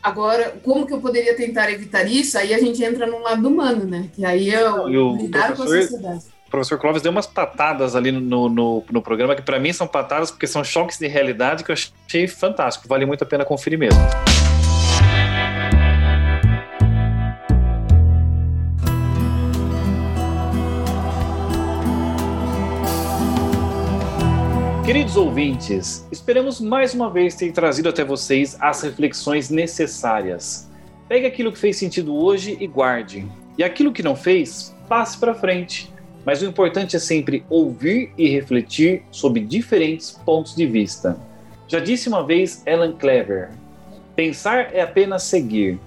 [0.00, 2.38] Agora, como que eu poderia tentar evitar isso?
[2.38, 4.08] Aí a gente entra num lado humano, né?
[4.14, 6.24] Que aí eu o lidar com a sociedade.
[6.46, 9.88] O professor Clóvis deu umas patadas ali no, no, no programa, que para mim são
[9.88, 12.86] patadas porque são choques de realidade que eu achei fantástico.
[12.86, 13.98] Vale muito a pena conferir mesmo.
[24.84, 30.70] Queridos ouvintes, esperamos mais uma vez ter trazido até vocês as reflexões necessárias.
[31.08, 33.26] Pegue aquilo que fez sentido hoje e guarde.
[33.56, 35.90] E aquilo que não fez, passe para frente.
[36.22, 41.18] Mas o importante é sempre ouvir e refletir sobre diferentes pontos de vista.
[41.66, 43.52] Já disse uma vez Ellen Clever:
[44.14, 45.80] pensar é apenas seguir.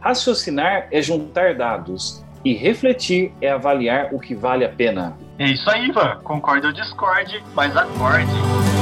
[0.00, 2.24] Raciocinar é juntar dados.
[2.44, 5.16] E refletir é avaliar o que vale a pena.
[5.38, 6.20] É isso aí, Ivan.
[6.22, 8.73] Concordo ou discorde, mas acorde.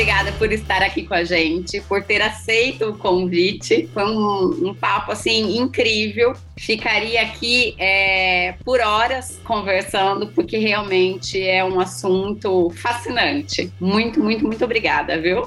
[0.00, 3.86] Obrigada por estar aqui com a gente, por ter aceito o convite.
[3.92, 6.32] Foi um, um papo assim incrível.
[6.56, 13.70] Ficaria aqui é, por horas conversando, porque realmente é um assunto fascinante.
[13.78, 15.46] Muito, muito, muito obrigada, viu?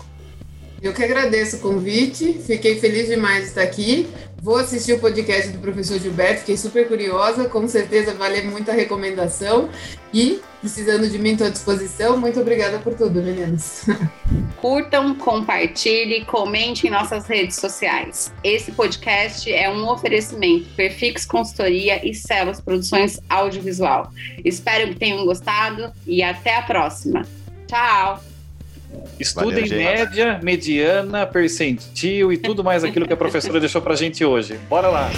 [0.79, 4.07] Eu que agradeço o convite, fiquei feliz demais de estar aqui.
[4.43, 8.73] Vou assistir o podcast do professor Gilberto, fiquei super curiosa, com certeza vale muito a
[8.73, 9.69] recomendação.
[10.13, 12.17] E, precisando de mim, estou à disposição.
[12.17, 13.85] Muito obrigada por tudo, meninos.
[14.59, 18.33] Curtam, compartilhe, comente em nossas redes sociais.
[18.43, 24.11] Esse podcast é um oferecimento Perfix Consultoria e Celos Produções Audiovisual.
[24.43, 27.25] Espero que tenham gostado e até a próxima.
[27.65, 28.32] Tchau!
[29.19, 34.23] Estudem Valeu, média, mediana, percentil e tudo mais aquilo que a professora deixou pra gente
[34.25, 34.59] hoje.
[34.69, 35.09] Bora lá!